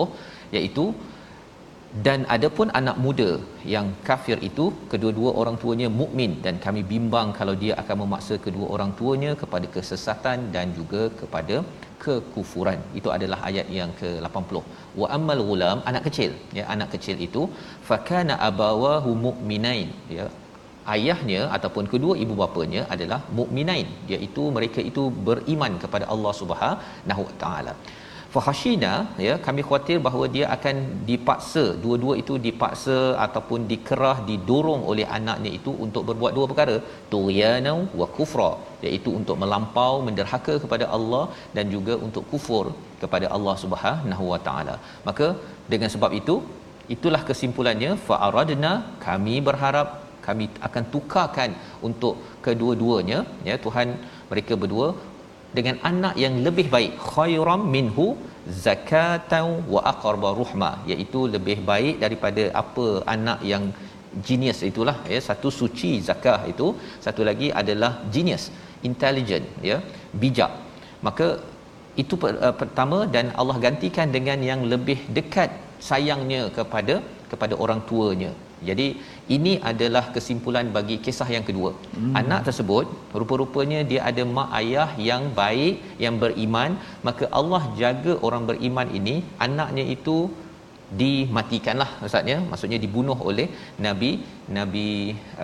iaitu 0.57 0.87
dan 2.07 2.29
adapun 2.35 2.69
anak 2.79 2.97
muda 3.05 3.29
yang 3.75 3.87
kafir 4.09 4.39
itu 4.49 4.65
kedua-dua 4.93 5.31
orang 5.41 5.57
tuanya 5.63 5.89
mukmin. 6.01 6.33
Dan 6.45 6.55
kami 6.65 6.83
bimbang 6.91 7.29
kalau 7.39 7.55
dia 7.63 7.75
akan 7.83 7.97
memaksa 8.03 8.37
kedua 8.47 8.67
orang 8.75 8.91
tuanya 8.99 9.31
kepada 9.43 9.67
kesesatan 9.77 10.53
dan 10.57 10.77
juga 10.79 11.03
kepada 11.21 11.57
kekufuran. 12.03 12.81
Itu 12.99 13.09
adalah 13.17 13.39
ayat 13.51 13.69
yang 13.79 13.93
ke-80 14.01 14.57
wa 15.01 15.09
ammal 15.17 15.41
ghulam 15.49 15.81
anak 15.91 16.05
kecil. 16.09 16.33
Ya 16.59 16.67
anak 16.75 16.91
kecil 16.97 17.17
itu 17.29 17.45
fakana 17.89 18.37
abawahu 18.49 19.13
mu'minain. 19.25 19.89
Ya 20.17 20.27
ayahnya 20.95 21.41
ataupun 21.57 21.85
kedua 21.93 22.15
ibu 22.25 22.35
bapanya 22.43 22.83
adalah 22.95 23.21
mukminain 23.39 23.89
iaitu 24.15 24.43
mereka 24.57 24.81
itu 24.91 25.03
beriman 25.29 25.73
kepada 25.83 26.07
Allah 26.15 26.33
Subhanahu 26.41 27.25
taala 27.43 27.75
fahashina 28.35 28.93
ya 29.27 29.35
kami 29.47 29.61
khawatir 29.67 29.99
bahawa 30.07 30.27
dia 30.35 30.47
akan 30.57 30.77
dipaksa 31.11 31.65
dua-dua 31.85 32.15
itu 32.23 32.35
dipaksa 32.47 32.99
ataupun 33.27 33.61
dikerah 33.71 34.17
didorong 34.29 34.83
oleh 34.91 35.07
anaknya 35.19 35.51
itu 35.59 35.73
untuk 35.87 36.03
berbuat 36.09 36.33
dua 36.39 36.47
perkara. 36.51 36.77
Tughyanau 37.13 37.79
wa 38.01 38.09
kufra 38.19 38.51
iaitu 38.87 39.13
untuk 39.21 39.39
melampau 39.43 39.95
menderhaka 40.09 40.57
kepada 40.65 40.89
Allah 40.99 41.25
dan 41.59 41.67
juga 41.77 41.97
untuk 42.09 42.27
kufur 42.33 42.65
kepada 43.03 43.29
Allah 43.39 43.57
Subhanahu 43.65 44.27
wa 44.33 44.41
taala. 44.49 44.77
Maka 45.09 45.29
dengan 45.73 45.93
sebab 45.95 46.13
itu 46.21 46.37
itulah 46.97 47.23
kesimpulannya 47.31 47.91
fa 48.09 48.19
aradna 48.29 48.73
kami 49.07 49.37
berharap 49.49 49.89
kami 50.27 50.47
akan 50.69 50.85
tukarkan 50.95 51.51
untuk 51.89 52.15
kedua-duanya. 52.47 53.19
Ya 53.49 53.57
Tuhan 53.67 53.89
mereka 54.31 54.55
berdua 54.63 54.89
dengan 55.59 55.77
anak 55.91 56.15
yang 56.25 56.35
lebih 56.47 56.67
baik. 56.75 56.93
Khairam 57.11 57.63
minhu 57.77 58.07
zakatan 58.65 59.47
wa 59.75 59.81
aqraba 59.93 60.31
ruhma. 60.41 60.71
Iaitu 60.91 61.21
lebih 61.35 61.59
baik 61.71 61.95
daripada 62.05 62.45
apa 62.63 62.87
anak 63.17 63.41
yang 63.53 63.67
genius 64.29 64.61
itulah 64.71 64.97
ya. 65.13 65.21
Satu 65.29 65.51
suci 65.61 65.93
zakah 66.09 66.41
itu. 66.53 66.69
Satu 67.07 67.23
lagi 67.31 67.51
adalah 67.63 67.93
genius 68.17 68.47
intelligent 68.91 69.47
ya. 69.71 69.79
Bijak. 70.23 70.53
Maka 71.07 71.29
itu 72.03 72.15
uh, 72.27 72.55
pertama 72.63 72.99
dan 73.15 73.27
Allah 73.41 73.57
gantikan 73.67 74.09
dengan 74.17 74.39
yang 74.51 74.61
lebih 74.73 74.99
dekat 75.17 75.51
sayangnya 75.89 76.43
kepada 76.59 76.95
kepada 77.31 77.55
orang 77.65 77.81
tuanya. 77.89 78.31
Jadi 78.69 78.87
ini 79.37 79.53
adalah 79.71 80.05
kesimpulan 80.15 80.67
bagi 80.77 80.97
kisah 81.05 81.29
yang 81.37 81.45
kedua. 81.49 81.71
Hmm. 81.97 82.13
Anak 82.21 82.41
tersebut 82.49 82.87
rupa-rupanya 83.21 83.81
dia 83.91 84.01
ada 84.11 84.23
mak 84.37 84.51
ayah 84.61 84.89
yang 85.11 85.25
baik, 85.41 85.75
yang 86.05 86.17
beriman, 86.23 86.73
maka 87.09 87.27
Allah 87.41 87.63
jaga 87.81 88.15
orang 88.29 88.45
beriman 88.51 88.91
ini, 89.01 89.17
anaknya 89.47 89.87
itu 89.97 90.19
dimatikanlah 91.01 91.91
ustaz 92.07 92.33
ya. 92.33 92.39
Maksudnya 92.51 92.79
dibunuh 92.85 93.19
oleh 93.31 93.49
Nabi 93.87 94.13
Nabi 94.59 94.89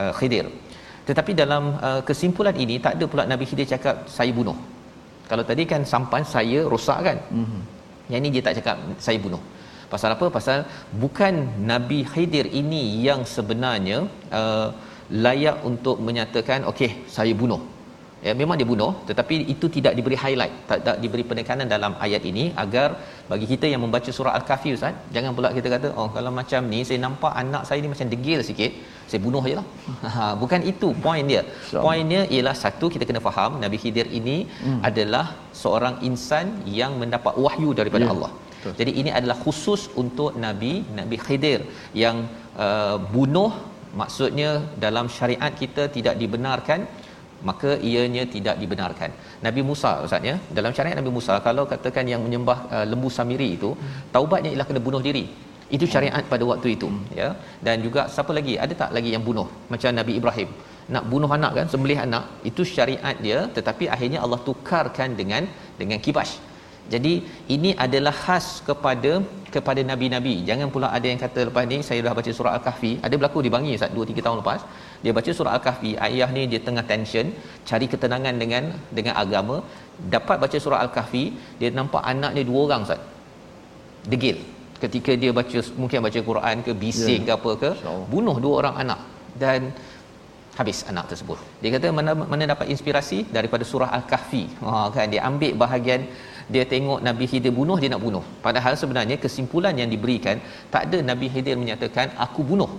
uh, 0.02 0.12
Khidir. 0.20 0.46
tetapi 1.08 1.32
dalam 1.40 1.64
uh, 1.86 2.00
kesimpulan 2.08 2.56
ini 2.64 2.76
tak 2.84 2.92
ada 2.96 3.04
pula 3.12 3.24
Nabi 3.32 3.44
Khidir 3.48 3.68
cakap 3.72 3.96
saya 4.16 4.32
bunuh 4.38 4.56
kalau 5.30 5.44
tadi 5.50 5.64
kan 5.72 5.82
sampan 5.92 6.22
saya 6.34 6.60
rosak 6.72 6.98
kan 7.06 7.18
mm-hmm. 7.40 7.60
yang 8.12 8.20
ini 8.22 8.30
dia 8.34 8.42
tak 8.46 8.56
cakap 8.58 8.76
saya 9.06 9.18
bunuh 9.24 9.42
pasal 9.92 10.10
apa? 10.16 10.26
Pasal 10.36 10.58
bukan 11.02 11.34
Nabi 11.72 12.00
Khidir 12.12 12.48
ini 12.62 12.82
yang 13.06 13.22
sebenarnya 13.36 13.98
uh, 14.40 14.68
layak 15.26 15.58
untuk 15.70 15.96
menyatakan 16.08 16.60
okey 16.72 16.90
saya 17.16 17.34
bunuh. 17.42 17.62
Ya 18.26 18.32
memang 18.40 18.56
dia 18.60 18.66
bunuh 18.70 18.92
tetapi 19.08 19.36
itu 19.52 19.66
tidak 19.74 19.92
diberi 19.96 20.16
highlight 20.22 20.52
tak, 20.68 20.78
tak 20.86 20.96
diberi 21.02 21.24
penekanan 21.30 21.66
dalam 21.72 21.92
ayat 22.04 22.22
ini 22.30 22.44
agar 22.62 22.86
bagi 23.30 23.46
kita 23.50 23.66
yang 23.72 23.82
membaca 23.84 24.10
surah 24.18 24.32
al-kahfi 24.38 24.70
ustaz 24.76 24.94
jangan 25.14 25.32
pula 25.36 25.48
kita 25.56 25.68
kata 25.74 25.88
oh 26.00 26.06
kalau 26.14 26.32
macam 26.38 26.70
ni 26.72 26.80
saya 26.88 26.98
nampak 27.04 27.32
anak 27.42 27.62
saya 27.68 27.78
ni 27.84 27.90
macam 27.92 28.08
degil 28.14 28.40
sikit 28.48 28.72
saya 29.10 29.20
bunuh 29.26 29.42
ajalah 29.48 29.66
ha 30.14 30.30
bukan 30.42 30.62
itu 30.72 30.88
point 31.04 31.26
dia. 31.32 31.42
Point 31.84 32.08
dia 32.12 32.22
ialah 32.36 32.56
satu 32.62 32.88
kita 32.94 33.04
kena 33.10 33.22
faham 33.28 33.60
nabi 33.64 33.80
khidir 33.82 34.08
ini 34.20 34.36
hmm. 34.64 34.80
adalah 34.90 35.26
seorang 35.62 35.96
insan 36.08 36.48
yang 36.80 36.94
mendapat 37.02 37.36
wahyu 37.46 37.72
daripada 37.80 38.06
yeah. 38.06 38.14
Allah 38.16 38.32
Betul. 38.64 38.74
jadi 38.80 38.92
ini 39.00 39.10
adalah 39.18 39.36
khusus 39.44 39.82
untuk 40.02 40.32
nabi 40.44 40.72
nabi 40.98 41.16
khidir 41.26 41.60
yang 42.02 42.16
uh, 42.66 42.96
bunuh 43.14 43.52
maksudnya 44.00 44.50
dalam 44.84 45.08
syariat 45.16 45.52
kita 45.62 45.82
tidak 45.96 46.14
dibenarkan 46.22 46.80
maka 47.48 47.70
ianya 47.88 48.24
tidak 48.34 48.56
dibenarkan. 48.62 49.10
Nabi 49.46 49.60
Musa 49.70 49.90
ustaz 50.04 50.28
ya, 50.30 50.36
dalam 50.58 50.72
syariat 50.76 50.96
Nabi 51.00 51.10
Musa 51.16 51.34
kalau 51.46 51.64
katakan 51.72 52.08
yang 52.12 52.22
menyembah 52.26 52.58
uh, 52.76 52.86
lembu 52.92 53.08
samiri 53.16 53.48
itu, 53.56 53.70
taubatnya 54.14 54.50
ialah 54.52 54.66
kena 54.70 54.80
bunuh 54.86 55.02
diri. 55.08 55.24
Itu 55.76 55.84
syariat 55.94 56.24
pada 56.32 56.44
waktu 56.52 56.68
itu 56.76 56.88
ya. 57.20 57.28
Dan 57.66 57.76
juga 57.84 58.00
siapa 58.14 58.32
lagi? 58.38 58.54
Ada 58.64 58.74
tak 58.82 58.90
lagi 58.96 59.10
yang 59.16 59.24
bunuh? 59.28 59.46
Macam 59.72 59.92
Nabi 60.00 60.12
Ibrahim. 60.20 60.48
Nak 60.94 61.04
bunuh 61.12 61.30
anak 61.36 61.52
kan, 61.58 61.66
sembelih 61.72 61.98
anak, 62.06 62.24
itu 62.48 62.62
syariat 62.74 63.16
dia 63.26 63.38
tetapi 63.56 63.84
akhirnya 63.94 64.18
Allah 64.24 64.40
tukarkan 64.48 65.16
dengan 65.20 65.44
dengan 65.80 66.00
kibas. 66.06 66.32
Jadi 66.92 67.12
ini 67.54 67.70
adalah 67.84 68.12
khas 68.24 68.46
kepada 68.68 69.12
kepada 69.54 69.80
nabi-nabi. 69.90 70.34
Jangan 70.48 70.68
pula 70.74 70.88
ada 70.96 71.06
yang 71.10 71.20
kata 71.22 71.40
lepas 71.48 71.64
ni 71.70 71.78
saya 71.88 72.00
dah 72.06 72.12
baca 72.18 72.30
surah 72.38 72.52
Al-Kahfi, 72.56 72.92
ada 73.06 73.14
berlaku 73.18 73.38
di 73.46 73.50
Bangi 73.54 73.72
Ustaz 73.78 73.92
2 73.96 74.10
3 74.10 74.24
tahun 74.26 74.38
lepas. 74.42 74.60
Dia 75.04 75.12
baca 75.18 75.30
surah 75.38 75.52
Al-Kahfi, 75.56 75.92
ayah 76.06 76.28
ni 76.36 76.42
dia 76.52 76.60
tengah 76.66 76.84
tension, 76.90 77.28
cari 77.68 77.86
ketenangan 77.92 78.34
dengan 78.42 78.64
dengan 78.98 79.14
agama, 79.22 79.56
dapat 80.16 80.36
baca 80.44 80.58
surah 80.64 80.80
Al-Kahfi, 80.84 81.24
dia 81.60 81.70
nampak 81.78 82.04
anak 82.12 82.32
dia 82.36 82.44
dua 82.50 82.60
orang 82.66 82.84
Ustaz. 82.88 83.00
Degil. 84.12 84.38
Ketika 84.82 85.12
dia 85.22 85.32
baca 85.38 85.58
mungkin 85.80 85.98
baca 86.06 86.20
Quran 86.30 86.56
ke 86.66 86.72
bising 86.84 87.22
yeah. 87.24 87.36
ke 87.36 87.38
apa 87.38 87.52
ke, 87.62 87.70
bunuh 88.12 88.36
dua 88.44 88.54
orang 88.60 88.76
anak 88.84 89.00
dan 89.42 89.72
habis 90.58 90.78
anak 90.90 91.06
tersebut. 91.10 91.38
Dia 91.62 91.70
kata 91.74 91.88
mana 91.98 92.12
mana 92.32 92.44
dapat 92.52 92.66
inspirasi 92.74 93.18
daripada 93.36 93.64
surah 93.70 93.90
Al-Kahfi. 93.98 94.44
Ha 94.66 94.92
kan 94.96 95.08
dia 95.14 95.22
ambil 95.30 95.52
bahagian 95.62 96.02
dia 96.52 96.64
tengok 96.72 97.00
Nabi 97.08 97.24
Khidir 97.30 97.52
bunuh 97.58 97.76
dia 97.82 97.90
nak 97.92 98.02
bunuh. 98.06 98.24
Padahal 98.46 98.74
sebenarnya 98.80 99.16
kesimpulan 99.24 99.74
yang 99.80 99.90
diberikan 99.94 100.38
tak 100.72 100.82
ada 100.88 100.98
Nabi 101.10 101.28
Khidir 101.32 101.56
menyatakan 101.62 102.08
aku 102.26 102.42
bunuh. 102.50 102.72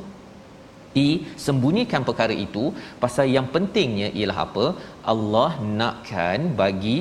Disembunyikan 0.95 2.01
perkara 2.07 2.36
itu 2.45 2.66
pasal 3.03 3.28
yang 3.36 3.47
pentingnya 3.55 4.09
ialah 4.18 4.38
apa? 4.47 4.66
Allah 5.13 5.51
nakkan 5.82 6.55
bagi 6.61 6.99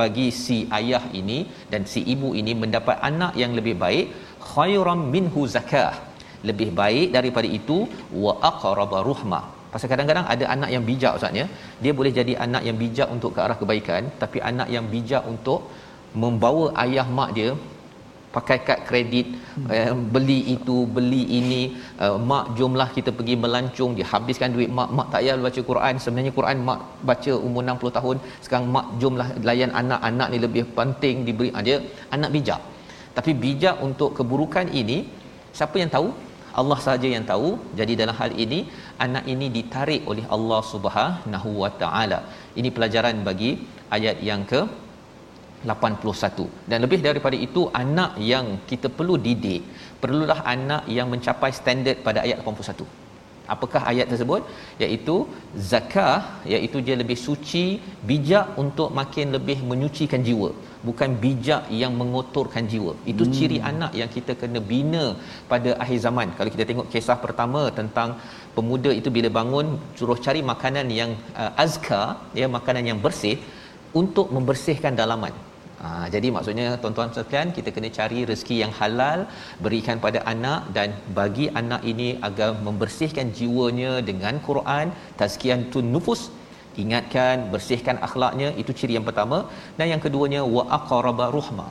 bagi 0.00 0.28
si 0.44 0.56
ayah 0.78 1.04
ini 1.20 1.38
dan 1.72 1.82
si 1.92 2.00
ibu 2.14 2.30
ini 2.40 2.52
mendapat 2.62 2.96
anak 3.10 3.32
yang 3.42 3.52
lebih 3.58 3.76
baik 3.84 4.06
khairam 4.50 5.02
minhu 5.14 5.44
zakah. 5.56 5.94
Lebih 6.48 6.70
baik 6.80 7.06
daripada 7.16 7.48
itu 7.58 7.78
wa 8.24 8.32
aqraba 8.50 8.98
ruhmah 9.10 9.44
pasal 9.76 9.90
kadang-kadang 9.92 10.26
ada 10.34 10.44
anak 10.54 10.70
yang 10.74 10.84
bijak 10.90 11.12
ustaz 11.18 11.38
ya. 11.40 11.46
Dia 11.84 11.92
boleh 11.98 12.12
jadi 12.18 12.32
anak 12.44 12.62
yang 12.68 12.76
bijak 12.82 13.08
untuk 13.14 13.30
ke 13.36 13.40
arah 13.46 13.56
kebaikan 13.62 14.02
tapi 14.22 14.38
anak 14.50 14.68
yang 14.74 14.86
bijak 14.94 15.22
untuk 15.32 15.60
membawa 16.22 16.66
ayah 16.84 17.06
mak 17.18 17.30
dia 17.38 17.50
pakai 18.36 18.56
kad 18.68 18.80
kredit 18.88 19.26
eh, 19.76 19.90
beli 20.14 20.38
itu 20.54 20.76
beli 20.96 21.22
ini 21.38 21.60
uh, 22.04 22.16
mak 22.30 22.46
jomlah 22.58 22.88
kita 22.96 23.10
pergi 23.18 23.34
melancung 23.44 23.92
dia 23.98 24.06
habiskan 24.12 24.52
duit 24.56 24.70
mak 24.78 24.90
mak 24.96 25.06
tak 25.12 25.20
payah 25.22 25.36
baca 25.46 25.60
Quran. 25.70 25.94
Sebenarnya 26.04 26.32
Quran 26.38 26.56
mak 26.68 26.80
baca 27.10 27.32
umur 27.46 27.62
60 27.64 27.96
tahun 27.98 28.16
sekarang 28.44 28.66
mak 28.76 28.86
jomlah 29.00 29.28
layan 29.48 29.72
anak 29.80 30.00
anak 30.10 30.28
ni 30.34 30.40
lebih 30.46 30.64
penting 30.78 31.24
diberi 31.28 31.50
ah, 31.56 31.64
dia 31.68 31.78
anak 32.16 32.32
bijak. 32.36 32.60
Tapi 33.16 33.32
bijak 33.44 33.76
untuk 33.88 34.10
keburukan 34.18 34.68
ini 34.80 34.98
siapa 35.58 35.76
yang 35.82 35.92
tahu? 35.96 36.08
Allah 36.60 36.78
saja 36.84 37.08
yang 37.14 37.24
tahu. 37.30 37.48
Jadi 37.78 37.92
dalam 38.00 38.16
hal 38.20 38.32
ini 38.44 38.58
anak 39.04 39.24
ini 39.32 39.46
ditarik 39.56 40.02
oleh 40.10 40.24
Allah 40.36 40.60
Subhanahu 40.72 41.50
wa 41.62 41.70
taala. 41.82 42.20
Ini 42.60 42.68
pelajaran 42.76 43.16
bagi 43.28 43.50
ayat 43.96 44.18
yang 44.28 44.44
ke 44.52 44.60
81 45.70 46.68
dan 46.70 46.78
lebih 46.84 47.00
daripada 47.06 47.36
itu 47.46 47.64
anak 47.82 48.12
yang 48.32 48.46
kita 48.70 48.90
perlu 48.98 49.16
didik 49.26 49.62
perlulah 50.02 50.40
anak 50.56 50.84
yang 50.98 51.08
mencapai 51.14 51.50
standard 51.60 52.00
pada 52.06 52.20
ayat 52.26 52.38
81 52.44 53.06
apakah 53.54 53.80
ayat 53.90 54.06
tersebut? 54.12 54.42
Iaitu 54.84 55.16
zakah 55.72 56.16
iaitu 56.54 56.78
dia 56.86 56.96
lebih 57.02 57.18
suci 57.26 57.64
bijak 58.10 58.46
untuk 58.62 58.88
makin 59.00 59.34
lebih 59.36 59.58
menyucikan 59.70 60.22
jiwa. 60.28 60.50
Bukan 60.88 61.10
bijak 61.24 61.62
yang 61.82 61.92
mengotorkan 62.00 62.64
jiwa. 62.72 62.92
Itu 63.12 63.24
hmm. 63.26 63.34
ciri 63.36 63.58
anak 63.70 63.92
yang 64.00 64.10
kita 64.16 64.34
kena 64.42 64.60
bina 64.72 65.04
pada 65.52 65.70
akhir 65.82 65.98
zaman. 66.06 66.28
Kalau 66.38 66.50
kita 66.54 66.66
tengok 66.70 66.90
kisah 66.94 67.18
pertama 67.24 67.62
tentang 67.80 68.10
pemuda 68.56 68.90
itu 69.00 69.10
bila 69.16 69.30
bangun 69.38 69.66
suruh 69.98 70.18
cari 70.26 70.42
makanan 70.52 70.86
yang 71.00 71.12
uh, 71.42 71.52
azka 71.64 72.02
ya 72.40 72.48
makanan 72.58 72.84
yang 72.90 73.00
bersih 73.06 73.36
untuk 74.00 74.26
membersihkan 74.36 74.94
dalaman 75.00 75.34
Ha, 75.86 76.10
jadi 76.14 76.28
maksudnya 76.34 76.68
tuan-tuan 76.82 77.10
sekalian 77.16 77.50
kita 77.56 77.70
kena 77.74 77.88
cari 77.96 78.20
rezeki 78.30 78.56
yang 78.62 78.72
halal 78.78 79.18
berikan 79.64 79.96
pada 80.04 80.20
anak 80.32 80.60
dan 80.76 80.88
bagi 81.18 81.46
anak 81.60 81.82
ini 81.92 82.08
agar 82.28 82.48
membersihkan 82.66 83.30
jiwanya 83.38 83.92
dengan 84.08 84.34
Quran 84.48 84.90
tazkiyah 85.20 85.58
tun 85.74 85.88
nufus. 85.94 86.22
Ingatkan 86.82 87.36
bersihkan 87.52 87.96
akhlaknya 88.06 88.48
itu 88.62 88.72
ciri 88.78 88.98
yang 88.98 89.06
pertama. 89.08 89.38
Dan 89.78 89.86
yang 89.92 90.02
keduanya 90.06 90.42
wa 90.56 90.64
aqraba 90.78 91.26
ruhma. 91.36 91.68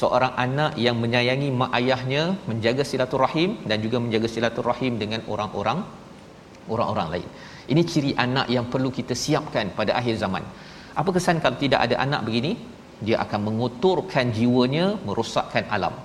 Seorang 0.00 0.32
anak 0.44 0.72
yang 0.86 0.96
menyayangi 1.02 1.48
mak 1.60 1.72
ayahnya 1.78 2.22
menjaga 2.50 2.84
silaturahim 2.90 3.50
dan 3.70 3.80
juga 3.84 3.96
menjaga 4.04 4.28
silaturahim 4.34 4.94
dengan 5.02 5.20
orang-orang 5.32 5.78
orang-orang 6.74 7.08
lain. 7.14 7.28
Ini 7.72 7.82
ciri 7.92 8.10
anak 8.26 8.46
yang 8.56 8.66
perlu 8.72 8.90
kita 8.98 9.14
siapkan 9.24 9.72
pada 9.78 9.94
akhir 10.00 10.16
zaman. 10.24 10.44
Apa 11.00 11.10
kesan 11.16 11.40
kalau 11.44 11.56
tidak 11.64 11.80
ada 11.86 11.96
anak 12.04 12.20
begini 12.28 12.75
dia 13.06 13.16
akan 13.24 13.40
menguturkan 13.48 14.32
jiwanya 14.36 14.86
merosakkan 15.06 15.64
alam. 15.76 15.96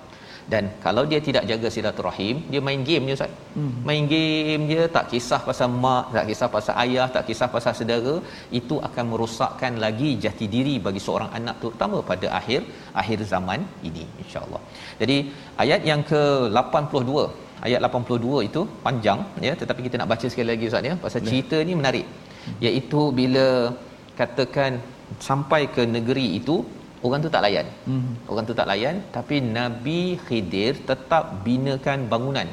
Dan 0.52 0.64
kalau 0.84 1.04
dia 1.10 1.20
tidak 1.26 1.44
jaga 1.50 1.68
silaturahim 1.76 2.38
dia 2.52 2.62
main 2.68 2.82
game 2.88 3.06
je 3.10 3.16
ustaz. 3.18 3.34
Hmm. 3.56 3.74
main 3.88 4.04
game 4.14 4.64
je 4.72 4.82
tak 4.96 5.06
kisah 5.12 5.39
pasal 5.48 5.70
mak 5.84 6.06
tak 6.16 6.26
kisah 6.30 6.50
pasal 6.56 6.74
ayah 6.84 7.08
tak 7.16 7.24
kisah 7.28 7.48
pasal 7.54 7.74
saudara 7.80 8.16
itu 8.60 8.76
akan 8.88 9.06
merosakkan 9.12 9.76
lagi 9.84 10.10
jati 10.24 10.48
diri 10.56 10.76
bagi 10.88 11.02
seorang 11.06 11.30
anak 11.39 11.56
terutama 11.62 12.00
pada 12.10 12.28
akhir 12.39 12.62
akhir 13.02 13.20
zaman 13.34 13.62
ini 13.89 14.04
insyaallah. 14.24 14.62
Jadi 15.04 15.18
ayat 15.66 15.84
yang 15.92 16.04
ke 16.12 16.24
82 16.64 17.24
ayat 17.68 17.80
82 17.88 18.48
itu 18.50 18.62
panjang 18.88 19.22
ya 19.48 19.54
tetapi 19.62 19.82
kita 19.88 19.96
nak 20.02 20.12
baca 20.14 20.28
sekali 20.34 20.50
lagi 20.54 20.68
ustaz 20.72 20.89
ya 20.92 20.96
pasal 21.06 21.24
cerita 21.30 21.60
ni 21.70 21.76
menarik. 21.82 22.08
Iaitu 22.66 23.02
bila 23.22 23.48
katakan 24.20 24.72
sampai 25.30 25.62
ke 25.76 25.84
negeri 25.96 26.28
itu 26.42 26.56
orang 27.06 27.20
tu 27.26 27.30
tak 27.36 27.43
layan. 27.45 27.68
Hmm. 27.88 28.12
Orang 28.32 28.45
tu 28.49 28.56
tak 28.60 28.68
layan 28.72 28.97
tapi 29.16 29.38
Nabi 29.60 30.02
Khidir 30.26 30.74
tetap 30.89 31.24
binakan 31.47 31.99
bangunan. 32.14 32.49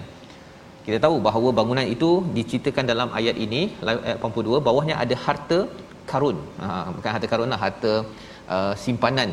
Kita 0.86 0.98
tahu 1.04 1.16
bahawa 1.26 1.48
bangunan 1.58 1.86
itu 1.94 2.10
diceritakan 2.36 2.84
dalam 2.92 3.08
ayat 3.18 3.36
ini 3.46 3.62
ayat 3.92 4.24
82 4.24 4.66
bawahnya 4.68 4.94
ada 5.02 5.14
harta 5.24 5.58
karun. 6.10 6.38
Ha, 6.62 6.68
bukan 6.96 7.10
harta 7.14 7.26
karun 7.32 7.50
lah, 7.52 7.60
harta 7.64 7.92
uh, 8.56 8.72
simpanan. 8.84 9.32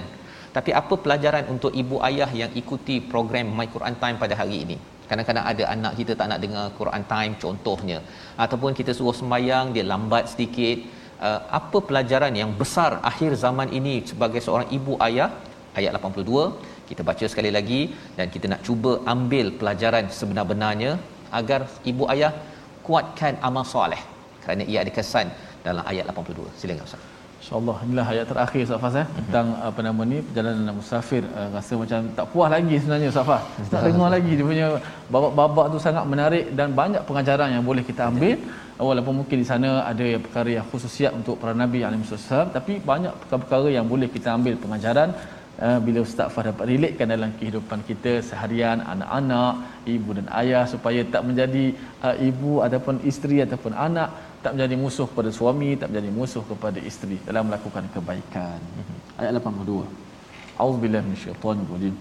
Tapi 0.56 0.72
apa 0.82 0.96
pelajaran 1.04 1.46
untuk 1.54 1.72
ibu 1.82 1.96
ayah 2.10 2.28
yang 2.42 2.52
ikuti 2.62 2.98
program 3.14 3.48
My 3.58 3.68
Quran 3.76 3.96
Time 4.02 4.20
pada 4.24 4.36
hari 4.42 4.58
ini? 4.66 4.78
Kadang-kadang 5.10 5.46
ada 5.52 5.64
anak 5.76 5.94
kita 6.00 6.14
tak 6.20 6.28
nak 6.32 6.40
dengar 6.44 6.66
Quran 6.80 7.04
Time 7.14 7.34
contohnya. 7.44 7.98
Ataupun 8.44 8.72
kita 8.80 8.92
suruh 8.98 9.16
sembahyang 9.22 9.66
dia 9.76 9.86
lambat 9.94 10.24
sedikit 10.34 10.78
uh, 11.20 11.42
apa 11.60 11.78
pelajaran 11.90 12.34
yang 12.42 12.52
besar 12.62 13.00
akhir 13.12 13.34
zaman 13.46 13.72
ini 13.80 13.96
sebagai 14.12 14.42
seorang 14.46 14.70
ibu 14.78 14.96
ayah? 15.08 15.30
Ayat 15.76 15.92
82 16.00 16.88
kita 16.90 17.02
baca 17.04 17.26
sekali 17.32 17.52
lagi 17.58 17.82
dan 18.18 18.32
kita 18.34 18.46
nak 18.52 18.62
cuba 18.68 19.02
ambil 19.14 19.52
pelajaran 19.60 20.08
sebenar-benarnya 20.08 20.92
agar 21.40 21.68
ibu 21.92 22.06
ayah 22.14 22.32
kuatkan 22.86 23.36
amal 23.42 23.66
soleh. 23.68 24.00
Kerana 24.46 24.64
ia 24.72 24.86
ada 24.86 24.94
kesan 24.94 25.28
dalam 25.66 25.84
ayat 25.92 26.06
82 26.14 26.54
silakan 26.62 26.86
ustaz 26.88 27.15
InsyaAllah 27.46 27.78
inilah 27.86 28.06
ayat 28.12 28.26
terakhir 28.30 28.60
Ustaz 28.66 28.80
Fas 28.84 28.96
eh 29.02 29.08
tentang 29.18 29.48
apa 29.68 29.80
nama 29.88 30.02
ni 30.12 30.18
perjalanan 30.28 30.74
musafir 30.78 31.22
uh, 31.40 31.50
rasa 31.56 31.74
macam 31.82 32.08
tak 32.18 32.26
puas 32.32 32.50
lagi 32.54 32.76
sebenarnya 32.82 33.10
Ustaz 33.14 33.28
Fas. 33.30 33.44
Tak 33.74 33.82
dengar 33.86 34.10
lagi 34.16 34.32
dia 34.38 34.46
punya 34.50 34.68
babak-babak 35.14 35.66
tu 35.74 35.80
sangat 35.86 36.06
menarik 36.14 36.46
dan 36.58 36.74
banyak 36.80 37.06
pengajaran 37.10 37.54
yang 37.56 37.64
boleh 37.70 37.84
kita 37.90 38.10
ambil. 38.10 38.36
Walaupun 38.90 39.14
mungkin 39.20 39.38
di 39.44 39.48
sana 39.52 39.70
ada 39.92 40.08
perkara 40.26 40.50
yang 40.58 40.66
khususiat 40.72 41.12
untuk 41.20 41.38
para 41.42 41.54
nabi 41.64 41.86
alaihi 41.88 42.02
wasallam 42.18 42.50
tapi 42.58 42.74
banyak 42.92 43.14
perkara-perkara 43.22 43.70
yang 43.78 43.86
boleh 43.94 44.10
kita 44.16 44.30
ambil 44.38 44.56
pengajaran 44.64 45.10
uh, 45.66 45.80
bila 45.86 46.00
Ustaz 46.08 46.34
Fah 46.34 46.44
dapat 46.50 46.66
relatekan 46.74 47.14
dalam 47.14 47.32
kehidupan 47.40 47.80
kita 47.90 48.14
seharian 48.30 48.82
anak-anak, 48.94 49.54
ibu 49.96 50.18
dan 50.18 50.28
ayah 50.42 50.66
supaya 50.74 51.04
tak 51.14 51.24
menjadi 51.30 51.66
uh, 52.08 52.16
ibu 52.30 52.54
ataupun 52.66 53.06
isteri 53.12 53.40
ataupun 53.46 53.78
anak 53.88 54.10
tak 54.46 54.54
menjadi 54.54 54.76
musuh 54.78 55.10
kepada 55.10 55.34
suami 55.34 55.74
tak 55.74 55.90
menjadi 55.90 56.10
musuh 56.14 56.44
kepada 56.46 56.78
isteri. 56.78 57.18
Dalam 57.26 57.50
melakukan 57.50 57.90
kebaikan. 57.90 58.62
Ayat 59.18 59.34
82 59.42 59.82
Auzubillahi 60.62 61.02
minasyaitanir 61.02 61.66
rajim 61.74 61.96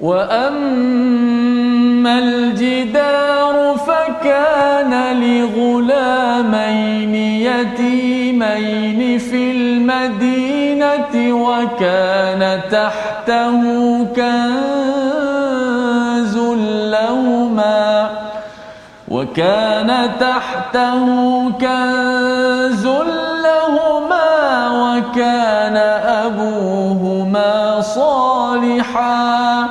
wa 0.00 0.24
ammal 0.48 2.30
jidaru 2.56 3.76
fakana 3.84 5.12
li 5.12 5.44
ghulamayn 5.56 7.12
yatimayn 7.44 9.20
fil 9.20 9.84
madinati 9.84 11.28
wa 11.36 11.76
kana 11.76 12.64
tahtahu 12.72 14.08
kan 14.16 14.99
وكان 19.20 20.10
تحته 20.20 21.04
كنز 21.60 22.86
لهما 23.44 24.30
وكان 24.70 25.76
أبوهما 26.26 27.80
صالحا. 27.80 29.66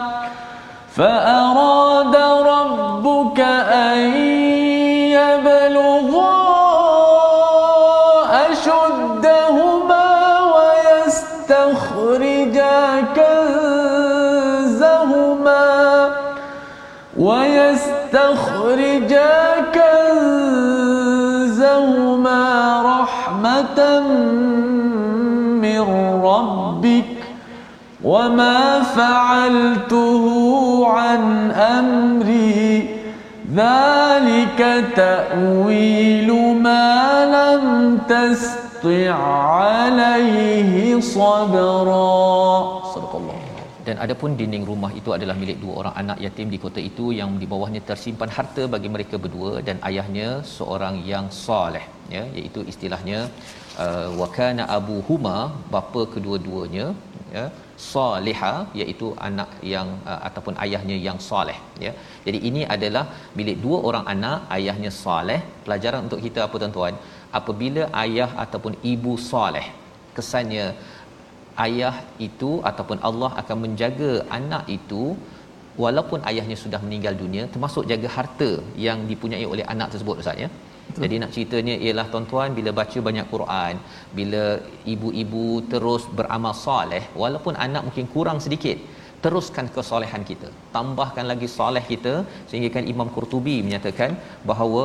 فأراد 0.96 1.39
وما 28.19 28.83
فعلته 28.83 30.25
عن 30.87 31.23
أمري 31.51 32.89
ذلك 33.55 34.61
تأويل 34.97 36.31
ما 36.67 36.91
لم 37.37 37.65
تستطع 38.09 39.15
عليه 39.61 41.01
صبرا 41.01 42.23
صدق 42.95 43.15
الله 43.21 43.45
dan 43.89 43.97
adapun 44.05 44.31
dinding 44.41 44.65
rumah 44.71 44.91
itu 44.99 45.11
adalah 45.17 45.37
milik 45.41 45.59
dua 45.63 45.75
orang 45.81 45.95
anak 46.03 46.19
yatim 46.25 46.49
di 46.53 46.59
kota 46.65 46.81
itu 46.91 47.07
yang 47.19 47.31
di 47.41 47.47
bawahnya 47.53 47.81
tersimpan 47.89 48.31
harta 48.37 48.63
bagi 48.75 48.89
mereka 48.95 49.17
berdua 49.25 49.53
dan 49.67 49.77
ayahnya 49.89 50.29
seorang 50.57 50.97
yang 51.11 51.27
soleh 51.47 51.85
ya 52.15 52.23
iaitu 52.39 52.61
istilahnya 52.73 53.21
uh, 53.85 54.09
wa 54.21 54.29
kana 54.39 54.65
abuhuma 54.77 55.37
bapa 55.75 56.03
kedua-duanya 56.15 56.87
ya 57.37 57.45
saliha 57.88 58.54
iaitu 58.80 59.08
anak 59.28 59.50
yang 59.74 59.90
uh, 60.12 60.20
ataupun 60.28 60.54
ayahnya 60.64 60.98
yang 61.08 61.18
soleh 61.30 61.58
ya. 61.86 61.92
Jadi 62.26 62.40
ini 62.50 62.62
adalah 62.76 63.04
milik 63.40 63.58
dua 63.66 63.78
orang 63.90 64.06
anak 64.14 64.40
ayahnya 64.58 64.92
soleh 65.04 65.40
pelajaran 65.66 66.02
untuk 66.08 66.22
kita 66.28 66.42
apa 66.48 66.56
tuan-tuan? 66.64 66.96
Apabila 67.40 67.84
ayah 68.04 68.30
ataupun 68.44 68.76
ibu 68.94 69.14
soleh 69.32 69.66
kesannya 70.18 70.66
ayah 71.66 71.96
itu 72.28 72.52
ataupun 72.70 72.98
Allah 73.10 73.32
akan 73.42 73.58
menjaga 73.66 74.12
anak 74.40 74.66
itu 74.78 75.04
walaupun 75.84 76.20
ayahnya 76.30 76.58
sudah 76.64 76.80
meninggal 76.86 77.14
dunia 77.24 77.44
termasuk 77.54 77.84
jaga 77.92 78.10
harta 78.16 78.52
yang 78.88 79.00
dipunyai 79.12 79.46
oleh 79.54 79.66
anak 79.74 79.90
tersebut 79.94 80.24
ustaz 80.24 80.44
ya. 80.46 80.50
Jadi 80.98 81.16
nak 81.22 81.32
ceritanya 81.36 81.76
ialah 81.86 82.06
tuan-tuan 82.12 82.56
bila 82.58 82.72
baca 82.80 83.00
banyak 83.08 83.28
Quran, 83.34 83.74
bila 84.18 84.44
ibu-ibu 84.94 85.62
terus 85.72 86.04
beramal 86.18 86.54
soleh 86.66 87.04
walaupun 87.22 87.54
anak 87.66 87.84
mungkin 87.88 88.08
kurang 88.16 88.40
sedikit, 88.46 88.78
teruskan 89.24 89.68
kesolehan 89.76 90.24
kita. 90.30 90.50
Tambahkan 90.76 91.26
lagi 91.32 91.48
soleh 91.58 91.84
kita 91.92 92.14
sehingga 92.50 92.70
kan 92.76 92.86
Imam 92.94 93.10
Qurtubi 93.16 93.56
menyatakan 93.68 94.18
bahawa 94.52 94.84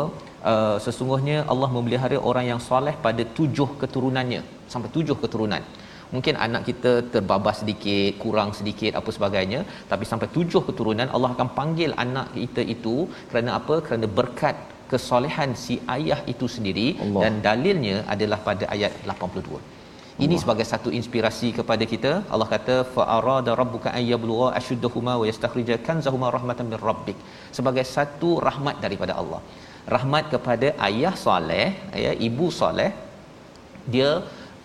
uh, 0.52 0.76
sesungguhnya 0.84 1.38
Allah 1.52 1.70
memelihara 1.76 2.18
orang 2.30 2.46
yang 2.52 2.60
soleh 2.68 2.94
pada 3.06 3.24
tujuh 3.38 3.68
keturunannya 3.82 4.42
sampai 4.74 4.90
tujuh 4.96 5.16
keturunan. 5.24 5.64
Mungkin 6.14 6.34
anak 6.46 6.62
kita 6.68 6.90
terbabas 7.12 7.56
sedikit 7.62 8.20
kurang 8.22 8.50
sedikit 8.58 8.92
apa 9.00 9.10
sebagainya 9.16 9.60
tapi 9.90 10.04
sampai 10.10 10.28
tujuh 10.36 10.62
keturunan 10.68 11.08
Allah 11.14 11.30
akan 11.34 11.48
panggil 11.58 11.90
anak 12.04 12.26
kita 12.38 12.62
itu 12.74 13.08
kerana 13.30 13.58
apa? 13.58 13.76
Kerana 13.86 14.06
berkat 14.18 14.73
kesolehan 14.94 15.52
si 15.64 15.76
ayah 15.96 16.20
itu 16.32 16.48
sendiri 16.56 16.88
Allah. 17.04 17.22
dan 17.22 17.32
dalilnya 17.46 17.96
adalah 18.14 18.38
pada 18.48 18.66
ayat 18.74 18.92
82 19.14 19.60
ini 20.24 20.26
Allah. 20.26 20.42
sebagai 20.42 20.66
satu 20.72 20.88
inspirasi 20.98 21.48
kepada 21.58 21.84
kita 21.92 22.12
Allah 22.34 22.48
kata 22.54 22.76
fa 22.94 23.04
arada 23.16 23.54
rabbuka 23.62 23.90
ay 23.98 24.04
yablugha 24.12 24.48
ashuddahuma 24.60 25.14
wa 25.20 25.26
yastakhrija 25.30 25.78
kanzahuma 25.88 26.28
rahmatan 26.36 26.68
min 26.72 26.80
rabbik 26.88 27.18
sebagai 27.58 27.86
satu 27.96 28.30
rahmat 28.48 28.78
daripada 28.86 29.14
Allah 29.22 29.40
rahmat 29.96 30.24
kepada 30.34 30.68
ayah 30.88 31.14
soleh 31.26 31.68
ya 32.06 32.12
ibu 32.28 32.46
soleh 32.60 32.90
dia 33.94 34.10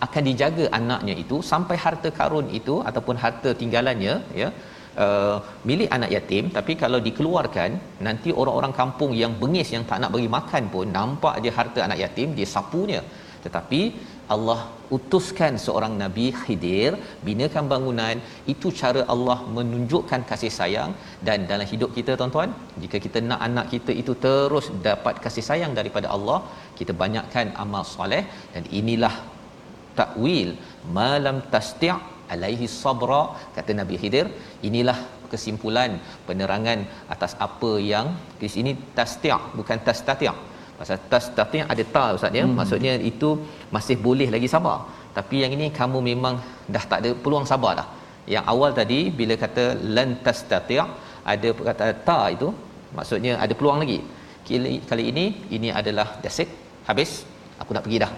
akan 0.06 0.22
dijaga 0.28 0.66
anaknya 0.78 1.14
itu 1.22 1.38
sampai 1.52 1.76
harta 1.84 2.10
karun 2.18 2.46
itu 2.58 2.74
ataupun 2.90 3.16
harta 3.24 3.50
tinggalannya 3.62 4.14
ya 4.42 4.48
uh, 5.04 5.36
milik 5.68 5.90
anak 5.96 6.10
yatim 6.16 6.44
tapi 6.56 6.72
kalau 6.82 6.98
dikeluarkan 7.08 7.70
nanti 8.06 8.30
orang-orang 8.40 8.74
kampung 8.80 9.12
yang 9.22 9.32
bengis 9.42 9.70
yang 9.74 9.84
tak 9.90 10.00
nak 10.02 10.12
bagi 10.14 10.30
makan 10.36 10.64
pun 10.74 10.88
nampak 10.98 11.36
dia 11.44 11.52
harta 11.58 11.80
anak 11.88 12.00
yatim 12.04 12.30
dia 12.38 12.48
sapunya. 12.54 13.02
Tetapi 13.44 13.80
Allah 14.34 14.58
utuskan 14.96 15.52
seorang 15.64 15.92
nabi 16.02 16.26
Khidir 16.40 16.92
binakan 17.28 17.64
bangunan 17.72 18.16
itu 18.52 18.68
cara 18.80 19.02
Allah 19.14 19.38
menunjukkan 19.56 20.20
kasih 20.30 20.52
sayang. 20.58 20.92
Dan 21.26 21.48
dalam 21.50 21.66
hidup 21.72 21.90
kita 21.98 22.14
tuan-tuan 22.20 22.52
jika 22.82 22.98
kita 23.06 23.18
nak 23.30 23.40
anak 23.48 23.66
kita 23.74 23.94
itu 24.02 24.14
terus 24.26 24.68
dapat 24.88 25.16
kasih 25.24 25.44
sayang 25.50 25.74
daripada 25.80 26.10
Allah 26.16 26.38
kita 26.80 26.94
banyakkan 27.02 27.48
amal 27.64 27.84
soleh. 27.94 28.22
Dan 28.54 28.64
inilah 28.80 29.14
takwil 29.98 30.50
malam 30.98 31.38
tastia' 31.54 32.00
alaihi 32.32 32.66
sabra 32.82 33.22
kata 33.56 33.72
Nabi 33.80 33.94
Khidir 34.02 34.26
inilah 34.68 34.98
kesimpulan 35.32 35.90
penerangan 36.28 36.78
atas 37.14 37.32
apa 37.46 37.72
yang 37.92 38.06
di 38.40 38.48
sini 38.54 38.72
tastia' 38.98 39.42
bukan 39.58 39.78
tastati' 39.86 40.32
pasal 40.78 40.98
tastati' 41.12 41.62
ada 41.72 41.84
ta 41.94 42.04
ustaz 42.16 42.38
ya? 42.38 42.44
Hmm. 42.46 42.56
maksudnya 42.58 42.92
itu 43.10 43.30
masih 43.76 43.96
boleh 44.06 44.28
lagi 44.34 44.48
sabar. 44.54 44.78
Tapi 45.16 45.36
yang 45.42 45.52
ini 45.56 45.66
kamu 45.78 45.98
memang 46.10 46.34
dah 46.74 46.84
tak 46.90 46.98
ada 47.02 47.10
peluang 47.22 47.46
sabar 47.52 47.72
dah. 47.80 47.88
Yang 48.34 48.44
awal 48.52 48.70
tadi 48.80 49.00
bila 49.18 49.34
kata 49.44 49.64
lan 49.96 50.08
tastati' 50.26 50.80
ada 51.32 51.48
kata 51.68 51.86
ta 52.08 52.18
itu 52.34 52.48
maksudnya 52.96 53.32
ada 53.44 53.54
peluang 53.58 53.78
lagi. 53.82 53.98
Kali, 54.46 54.72
kali 54.90 55.04
ini 55.12 55.24
ini 55.56 55.68
adalah 55.80 56.08
that's 56.22 56.40
it. 56.42 56.50
Habis. 56.88 57.12
Aku 57.62 57.76
nak 57.76 57.84
pergi 57.86 57.98
dah 58.04 58.12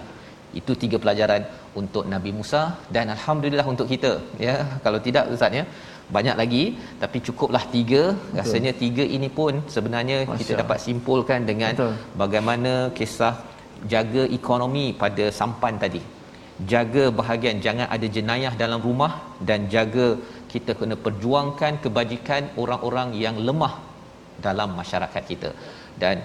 itu 0.60 0.72
tiga 0.82 0.96
pelajaran 1.02 1.42
untuk 1.80 2.04
Nabi 2.12 2.30
Musa 2.38 2.62
dan 2.94 3.06
alhamdulillah 3.14 3.66
untuk 3.74 3.88
kita 3.92 4.12
ya 4.46 4.54
kalau 4.84 5.00
tidak 5.06 5.24
ustaz 5.34 5.58
ya 5.60 5.64
banyak 6.16 6.36
lagi 6.40 6.64
tapi 7.02 7.18
cukuplah 7.26 7.64
tiga 7.74 8.02
Betul. 8.14 8.38
rasanya 8.38 8.72
tiga 8.82 9.04
ini 9.16 9.28
pun 9.38 9.54
sebenarnya 9.74 10.18
Masya. 10.24 10.38
kita 10.40 10.52
dapat 10.62 10.78
simpulkan 10.86 11.40
dengan 11.50 11.72
Betul. 11.76 11.94
bagaimana 12.22 12.72
kisah 12.98 13.34
jaga 13.92 14.24
ekonomi 14.38 14.86
pada 15.02 15.24
sampan 15.38 15.76
tadi 15.84 16.02
jaga 16.72 17.04
bahagian 17.20 17.58
jangan 17.66 17.86
ada 17.94 18.06
jenayah 18.16 18.52
dalam 18.62 18.80
rumah 18.88 19.12
dan 19.48 19.60
jaga 19.74 20.08
kita 20.52 20.72
kena 20.80 20.96
perjuangkan 21.06 21.80
kebajikan 21.84 22.42
orang-orang 22.62 23.08
yang 23.24 23.36
lemah 23.48 23.74
dalam 24.46 24.70
masyarakat 24.80 25.22
kita 25.32 25.50
dan 26.02 26.16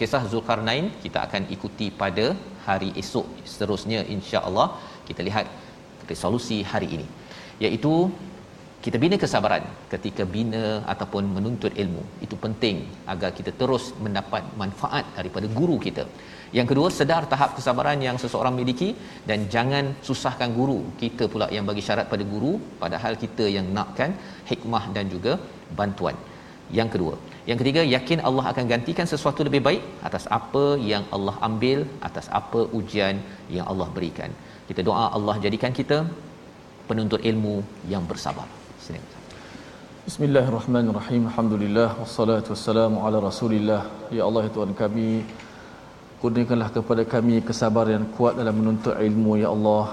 kisah 0.00 0.22
Zulkarnain 0.32 0.86
kita 1.04 1.18
akan 1.26 1.42
ikuti 1.56 1.88
pada 2.02 2.26
hari 2.66 2.90
esok 3.02 3.26
seterusnya 3.52 4.02
insya-Allah. 4.16 4.68
Kita 5.08 5.22
lihat 5.28 5.46
resolusi 6.10 6.58
hari 6.72 6.88
ini 6.96 7.06
iaitu 7.64 7.94
kita 8.84 8.98
bina 9.02 9.16
kesabaran 9.22 9.64
ketika 9.92 10.22
bina 10.34 10.62
ataupun 10.92 11.24
menuntut 11.34 11.72
ilmu. 11.82 12.02
Itu 12.24 12.34
penting 12.44 12.76
agar 13.12 13.30
kita 13.38 13.50
terus 13.60 13.84
mendapat 14.04 14.42
manfaat 14.62 15.04
daripada 15.18 15.46
guru 15.58 15.76
kita. 15.84 16.04
Yang 16.56 16.66
kedua 16.70 16.88
sedar 16.96 17.22
tahap 17.32 17.50
kesabaran 17.58 17.98
yang 18.06 18.16
seseorang 18.22 18.54
miliki 18.60 18.88
dan 19.28 19.46
jangan 19.54 19.84
susahkan 20.08 20.50
guru. 20.58 20.80
Kita 21.02 21.30
pula 21.34 21.46
yang 21.56 21.66
bagi 21.70 21.84
syarat 21.88 22.08
pada 22.12 22.26
guru 22.32 22.52
padahal 22.82 23.14
kita 23.24 23.46
yang 23.56 23.68
nakkan 23.78 24.12
hikmah 24.50 24.84
dan 24.96 25.06
juga 25.14 25.34
bantuan. 25.78 26.18
Yang 26.78 26.90
kedua 26.96 27.14
yang 27.48 27.58
ketiga 27.60 27.82
yakin 27.96 28.20
Allah 28.28 28.44
akan 28.52 28.64
gantikan 28.72 29.06
sesuatu 29.12 29.42
lebih 29.48 29.62
baik 29.68 29.82
atas 30.08 30.26
apa 30.38 30.64
yang 30.90 31.04
Allah 31.16 31.36
ambil 31.48 31.78
atas 32.08 32.28
apa 32.40 32.60
ujian 32.78 33.16
yang 33.56 33.66
Allah 33.72 33.88
berikan 33.96 34.30
kita 34.68 34.80
doa 34.88 35.06
Allah 35.16 35.34
jadikan 35.44 35.72
kita 35.78 35.98
penuntut 36.88 37.20
ilmu 37.30 37.56
yang 37.92 38.04
bersabar. 38.10 38.46
Bismillahirrahmanirrahim. 40.06 41.22
Alhamdulillah 41.30 41.88
wassalatu 42.02 42.48
wassalamu 42.54 43.02
ala 43.06 43.18
Rasulillah. 43.26 43.82
Ya 44.16 44.22
Allah 44.28 44.42
ya 44.46 44.50
Tuhan 44.56 44.72
kami, 44.80 45.10
kurniakanlah 46.22 46.68
kepada 46.76 47.02
kami 47.14 47.36
kesabaran 47.48 47.92
yang 47.96 48.06
kuat 48.16 48.34
dalam 48.40 48.54
menuntut 48.60 48.94
ilmu 49.08 49.38
ya 49.42 49.48
Allah. 49.54 49.84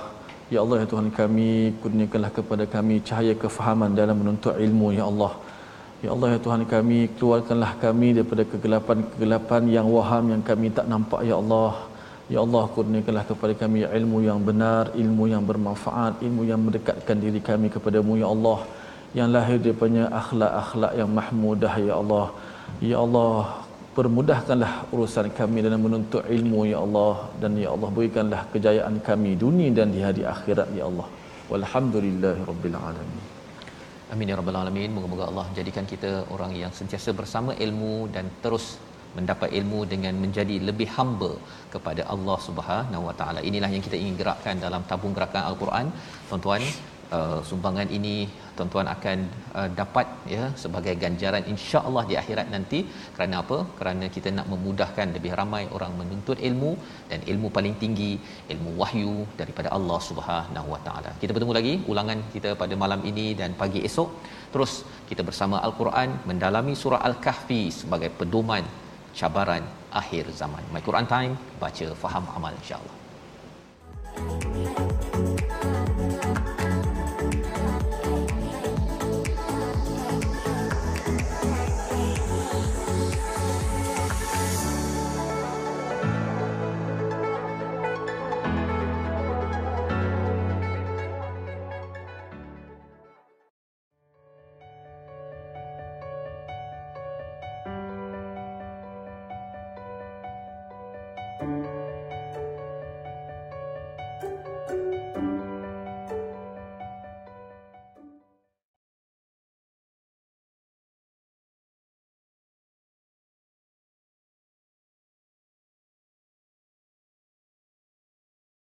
Ya 0.53 0.59
Allah 0.63 0.77
ya 0.81 0.87
Tuhan 0.93 1.09
kami, 1.19 1.77
kurniakanlah 1.81 2.31
kepada 2.37 2.65
kami 2.75 2.95
cahaya 3.09 3.33
kefahaman 3.43 3.93
dalam 4.01 4.17
menuntut 4.21 4.57
ilmu 4.65 4.89
ya 4.99 5.05
Allah. 5.11 5.31
Ya 5.99 6.09
Allah 6.15 6.27
ya 6.33 6.39
Tuhan 6.45 6.63
kami, 6.63 6.99
keluarkanlah 7.19 7.71
kami 7.83 8.07
daripada 8.15 8.43
kegelapan-kegelapan 8.51 9.63
yang 9.67 9.87
waham 9.95 10.31
yang 10.33 10.43
kami 10.49 10.67
tak 10.77 10.87
nampak 10.91 11.21
ya 11.29 11.35
Allah. 11.41 11.71
Ya 12.33 12.39
Allah 12.45 12.63
kurniakanlah 12.75 13.25
kepada 13.31 13.53
kami 13.61 13.79
ilmu 13.99 14.17
yang 14.23 14.39
benar, 14.49 14.83
ilmu 15.03 15.23
yang 15.33 15.43
bermanfaat, 15.49 16.21
ilmu 16.25 16.45
yang 16.51 16.61
mendekatkan 16.65 17.17
diri 17.23 17.41
kami 17.49 17.67
kepadamu 17.75 18.15
ya 18.21 18.27
Allah 18.35 18.59
yang 19.17 19.27
lahir 19.35 19.57
daripada 19.65 20.07
akhlak-akhlak 20.21 20.93
yang 21.01 21.09
mahmudah 21.19 21.73
ya 21.87 21.93
Allah. 22.01 22.25
Ya 22.91 22.97
Allah, 23.05 23.59
permudahkanlah 23.97 24.71
urusan 24.93 25.27
kami 25.39 25.65
dalam 25.65 25.81
menuntut 25.83 26.23
ilmu 26.37 26.63
ya 26.71 26.79
Allah 26.85 27.27
dan 27.41 27.59
ya 27.63 27.75
Allah 27.75 27.89
berikanlah 27.97 28.41
kejayaan 28.53 29.03
kami 29.09 29.33
dunia 29.43 29.75
dan 29.75 29.91
di 29.91 29.99
hari 30.07 30.23
akhirat 30.35 30.69
ya 30.79 30.85
Allah. 30.87 31.07
Walhamdulillahirabbil 31.51 32.77
alamin. 32.77 33.38
Amin 34.13 34.29
ya 34.31 34.35
rabbal 34.39 34.57
alamin. 34.59 34.89
Moga-moga 34.93 35.25
Allah 35.31 35.47
jadikan 35.57 35.85
kita 35.91 36.11
orang 36.35 36.51
yang 36.61 36.71
sentiasa 36.77 37.09
bersama 37.19 37.51
ilmu 37.65 37.95
dan 38.15 38.25
terus 38.43 38.65
mendapat 39.17 39.49
ilmu 39.59 39.79
dengan 39.91 40.13
menjadi 40.23 40.55
lebih 40.67 40.87
hamba 40.95 41.29
kepada 41.73 42.01
Allah 42.13 42.37
Subhanahu 42.47 43.03
Wa 43.07 43.13
Taala. 43.19 43.39
Inilah 43.49 43.69
yang 43.75 43.83
kita 43.87 43.97
ingin 44.01 44.15
gerakkan 44.21 44.57
dalam 44.65 44.81
tabung 44.89 45.13
gerakan 45.17 45.43
Al-Quran. 45.49 45.85
Tuan-tuan, 46.29 46.61
uh, 47.17 47.39
sumbangan 47.49 47.87
ini 47.97 48.15
tuan-tuan 48.57 48.87
akan 48.93 49.17
uh, 49.59 49.69
dapat 49.79 50.07
ya 50.33 50.43
sebagai 50.63 50.93
ganjaran 51.03 51.43
insya-Allah 51.53 52.03
di 52.09 52.15
akhirat 52.21 52.47
nanti 52.55 52.79
kerana 53.15 53.35
apa 53.43 53.57
kerana 53.79 54.05
kita 54.15 54.29
nak 54.37 54.47
memudahkan 54.53 55.07
lebih 55.17 55.31
ramai 55.39 55.63
orang 55.77 55.93
menuntut 56.01 56.37
ilmu 56.49 56.71
dan 57.11 57.21
ilmu 57.31 57.49
paling 57.57 57.75
tinggi 57.83 58.11
ilmu 58.53 58.73
wahyu 58.81 59.15
daripada 59.41 59.71
Allah 59.77 59.99
Subhanahu 60.09 60.67
Wa 60.75 60.81
Taala. 60.87 61.13
Kita 61.21 61.31
bertemu 61.37 61.55
lagi 61.59 61.73
ulangan 61.93 62.21
kita 62.35 62.51
pada 62.63 62.77
malam 62.83 63.01
ini 63.11 63.27
dan 63.41 63.53
pagi 63.63 63.81
esok 63.89 64.09
terus 64.53 64.73
kita 65.09 65.23
bersama 65.29 65.57
Al-Quran 65.67 66.09
mendalami 66.29 66.75
surah 66.83 67.01
Al-Kahfi 67.09 67.61
sebagai 67.81 68.11
pedoman 68.19 68.65
cabaran 69.19 69.63
akhir 70.01 70.25
zaman. 70.41 70.63
My 70.73 70.81
Quran 70.87 71.07
Time 71.15 71.33
baca 71.63 71.87
faham 72.03 72.25
amal 72.37 72.53
insya-Allah. 72.61 72.95
thank 74.19 74.79
you 74.79 74.98